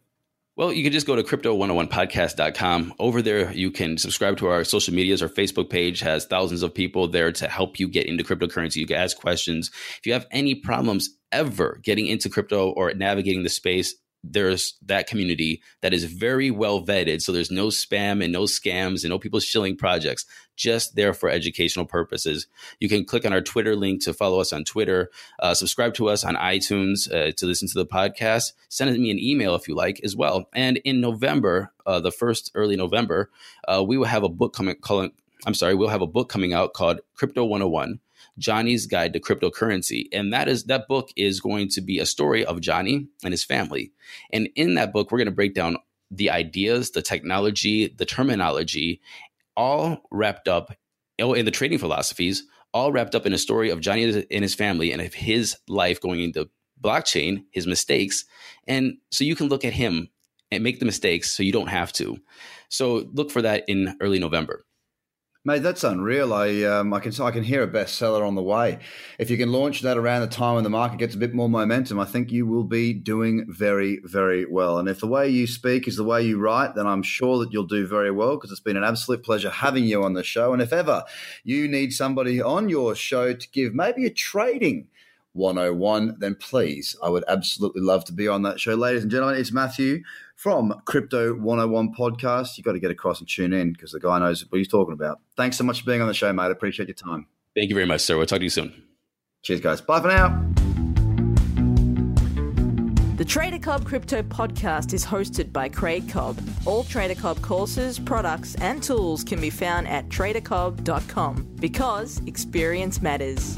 Well, 0.57 0.73
you 0.73 0.83
can 0.83 0.91
just 0.91 1.05
go 1.05 1.15
to 1.15 1.21
crypto101podcast.com. 1.21 2.95
Over 2.97 3.21
there, 3.21 3.51
you 3.51 3.69
can 3.69 3.99
subscribe 3.99 4.37
to 4.37 4.47
our 4.47 4.63
social 4.63 4.91
medias. 4.91 5.21
Our 5.21 5.29
Facebook 5.29 5.69
page 5.69 5.99
has 5.99 6.25
thousands 6.25 6.63
of 6.63 6.73
people 6.73 7.07
there 7.07 7.31
to 7.33 7.47
help 7.47 7.79
you 7.79 7.87
get 7.87 8.07
into 8.07 8.23
cryptocurrency. 8.23 8.77
You 8.77 8.87
can 8.87 8.97
ask 8.97 9.15
questions. 9.15 9.69
If 9.99 10.07
you 10.07 10.13
have 10.13 10.25
any 10.31 10.55
problems 10.55 11.11
ever 11.31 11.79
getting 11.83 12.07
into 12.07 12.27
crypto 12.27 12.71
or 12.71 12.91
navigating 12.95 13.43
the 13.43 13.49
space, 13.49 13.93
there's 14.23 14.75
that 14.85 15.07
community 15.07 15.61
that 15.81 15.93
is 15.93 16.03
very 16.05 16.51
well 16.51 16.83
vetted. 16.83 17.21
So 17.21 17.31
there's 17.31 17.51
no 17.51 17.67
spam 17.67 18.23
and 18.23 18.33
no 18.33 18.43
scams 18.43 19.03
and 19.03 19.09
no 19.09 19.19
people 19.19 19.39
shilling 19.39 19.77
projects, 19.77 20.25
just 20.55 20.95
there 20.95 21.13
for 21.13 21.29
educational 21.29 21.85
purposes. 21.85 22.47
You 22.79 22.89
can 22.89 23.05
click 23.05 23.25
on 23.25 23.33
our 23.33 23.41
Twitter 23.41 23.75
link 23.75 24.03
to 24.03 24.13
follow 24.13 24.39
us 24.39 24.51
on 24.51 24.63
Twitter, 24.63 25.11
uh, 25.39 25.53
subscribe 25.53 25.93
to 25.95 26.09
us 26.09 26.23
on 26.23 26.35
iTunes 26.35 27.11
uh, 27.11 27.31
to 27.33 27.45
listen 27.45 27.67
to 27.67 27.75
the 27.75 27.85
podcast, 27.85 28.53
send 28.69 28.97
me 28.97 29.11
an 29.11 29.19
email 29.19 29.55
if 29.55 29.67
you 29.67 29.75
like 29.75 30.01
as 30.03 30.15
well. 30.15 30.49
And 30.53 30.77
in 30.77 31.01
November, 31.01 31.71
uh, 31.85 31.99
the 31.99 32.11
first 32.11 32.51
early 32.55 32.75
November, 32.75 33.29
uh, 33.67 33.83
we 33.87 33.97
will 33.97 34.05
have 34.05 34.23
a 34.23 34.29
book 34.29 34.53
coming, 34.53 34.75
calling, 34.81 35.11
I'm 35.45 35.53
sorry, 35.53 35.75
we'll 35.75 35.89
have 35.89 36.01
a 36.01 36.07
book 36.07 36.29
coming 36.29 36.53
out 36.53 36.73
called 36.73 37.01
Crypto 37.15 37.45
101 37.45 37.99
Johnny's 38.37 38.85
Guide 38.85 39.13
to 39.13 39.19
Cryptocurrency. 39.19 40.07
And 40.11 40.31
that 40.33 40.47
is 40.47 40.65
that 40.65 40.87
book 40.87 41.09
is 41.15 41.39
going 41.39 41.69
to 41.69 41.81
be 41.81 41.99
a 41.99 42.05
story 42.05 42.45
of 42.45 42.61
Johnny 42.61 43.07
and 43.23 43.33
his 43.33 43.43
family. 43.43 43.91
And 44.31 44.49
in 44.55 44.75
that 44.75 44.93
book, 44.93 45.11
we're 45.11 45.17
going 45.17 45.25
to 45.25 45.31
break 45.31 45.53
down 45.53 45.77
the 46.11 46.29
ideas, 46.29 46.91
the 46.91 47.01
technology, 47.01 47.87
the 47.87 48.05
terminology, 48.05 49.01
all 49.55 49.99
wrapped 50.11 50.47
up 50.47 50.75
oh, 51.19 51.33
in 51.33 51.45
the 51.45 51.51
trading 51.51 51.79
philosophies, 51.79 52.43
all 52.73 52.91
wrapped 52.91 53.15
up 53.15 53.25
in 53.25 53.33
a 53.33 53.37
story 53.37 53.69
of 53.69 53.81
Johnny 53.81 54.25
and 54.31 54.43
his 54.43 54.55
family 54.55 54.91
and 54.91 55.01
of 55.01 55.13
his 55.13 55.57
life 55.67 55.99
going 55.99 56.21
into 56.21 56.49
blockchain, 56.81 57.43
his 57.51 57.65
mistakes. 57.65 58.25
And 58.67 58.97
so 59.11 59.23
you 59.23 59.35
can 59.35 59.49
look 59.49 59.65
at 59.65 59.73
him 59.73 60.09
and 60.51 60.63
make 60.63 60.79
the 60.79 60.85
mistakes 60.85 61.35
so 61.35 61.43
you 61.43 61.51
don't 61.51 61.67
have 61.67 61.91
to. 61.93 62.17
So 62.69 63.09
look 63.13 63.31
for 63.31 63.41
that 63.41 63.63
in 63.67 63.97
early 63.99 64.19
November. 64.19 64.66
Mate, 65.47 65.63
that's 65.63 65.85
unreal. 65.85 66.33
I 66.33 66.63
um, 66.63 66.93
I 66.93 66.99
can 66.99 67.13
I 67.21 67.31
can 67.31 67.41
hear 67.41 67.63
a 67.63 67.69
bestseller 67.69 68.27
on 68.27 68.35
the 68.35 68.41
way. 68.41 68.79
If 69.17 69.29
you 69.29 69.37
can 69.37 69.49
launch 69.49 69.79
that 69.79 69.97
around 69.97 70.19
the 70.19 70.27
time 70.27 70.55
when 70.55 70.65
the 70.65 70.69
market 70.69 70.99
gets 70.99 71.15
a 71.15 71.17
bit 71.17 71.33
more 71.33 71.47
momentum, 71.47 72.01
I 72.01 72.03
think 72.03 72.33
you 72.33 72.45
will 72.45 72.65
be 72.65 72.91
doing 72.91 73.45
very 73.47 74.01
very 74.03 74.45
well. 74.45 74.77
And 74.77 74.89
if 74.89 74.99
the 74.99 75.07
way 75.07 75.29
you 75.29 75.47
speak 75.47 75.87
is 75.87 75.95
the 75.95 76.03
way 76.03 76.21
you 76.21 76.37
write, 76.37 76.75
then 76.75 76.85
I'm 76.85 77.01
sure 77.01 77.39
that 77.39 77.53
you'll 77.53 77.63
do 77.63 77.87
very 77.87 78.11
well 78.11 78.35
because 78.35 78.51
it's 78.51 78.59
been 78.59 78.75
an 78.75 78.83
absolute 78.83 79.23
pleasure 79.23 79.49
having 79.49 79.85
you 79.85 80.03
on 80.03 80.15
the 80.15 80.21
show. 80.21 80.51
And 80.51 80.61
if 80.61 80.73
ever 80.73 81.05
you 81.45 81.69
need 81.69 81.93
somebody 81.93 82.41
on 82.41 82.67
your 82.67 82.93
show 82.93 83.33
to 83.33 83.49
give 83.51 83.73
maybe 83.73 84.05
a 84.05 84.09
trading 84.09 84.89
101, 85.37 86.17
then 86.19 86.35
please, 86.35 86.95
I 87.03 87.09
would 87.09 87.23
absolutely 87.27 87.81
love 87.81 88.03
to 88.05 88.13
be 88.13 88.27
on 88.27 88.41
that 88.41 88.59
show. 88.59 88.75
Ladies 88.75 89.03
and 89.03 89.11
gentlemen, 89.11 89.39
it's 89.39 89.51
Matthew 89.51 90.01
from 90.35 90.73
Crypto 90.85 91.33
101 91.35 91.93
podcast. 91.93 92.57
You've 92.57 92.65
got 92.65 92.73
to 92.73 92.79
get 92.79 92.91
across 92.91 93.19
and 93.19 93.29
tune 93.29 93.53
in 93.53 93.71
because 93.71 93.91
the 93.91 93.99
guy 93.99 94.19
knows 94.19 94.45
what 94.49 94.57
he's 94.57 94.67
talking 94.67 94.93
about. 94.93 95.19
Thanks 95.35 95.57
so 95.57 95.63
much 95.63 95.81
for 95.81 95.85
being 95.85 96.01
on 96.01 96.07
the 96.07 96.13
show, 96.13 96.33
mate. 96.33 96.43
I 96.43 96.51
appreciate 96.51 96.87
your 96.89 96.95
time. 96.95 97.27
Thank 97.55 97.69
you 97.69 97.75
very 97.75 97.87
much, 97.87 98.01
sir. 98.01 98.17
We'll 98.17 98.25
talk 98.25 98.39
to 98.39 98.43
you 98.43 98.49
soon. 98.49 98.83
Cheers, 99.43 99.61
guys. 99.61 99.81
Bye 99.81 100.01
for 100.01 100.07
now. 100.07 100.53
The 103.17 103.25
Trader 103.25 103.57
Cobb 103.57 103.83
Crypto 103.83 104.21
Podcast 104.21 104.93
is 104.93 105.03
hosted 105.03 105.51
by 105.51 105.69
Craig 105.69 106.07
Cobb. 106.07 106.39
All 106.67 106.83
Trader 106.83 107.15
Cobb 107.15 107.41
courses, 107.41 107.97
products, 107.97 108.53
and 108.55 108.83
tools 108.83 109.23
can 109.23 109.41
be 109.41 109.49
found 109.49 109.87
at 109.87 110.07
tradercobb.com 110.09 111.55
because 111.59 112.21
experience 112.27 113.01
matters. 113.01 113.57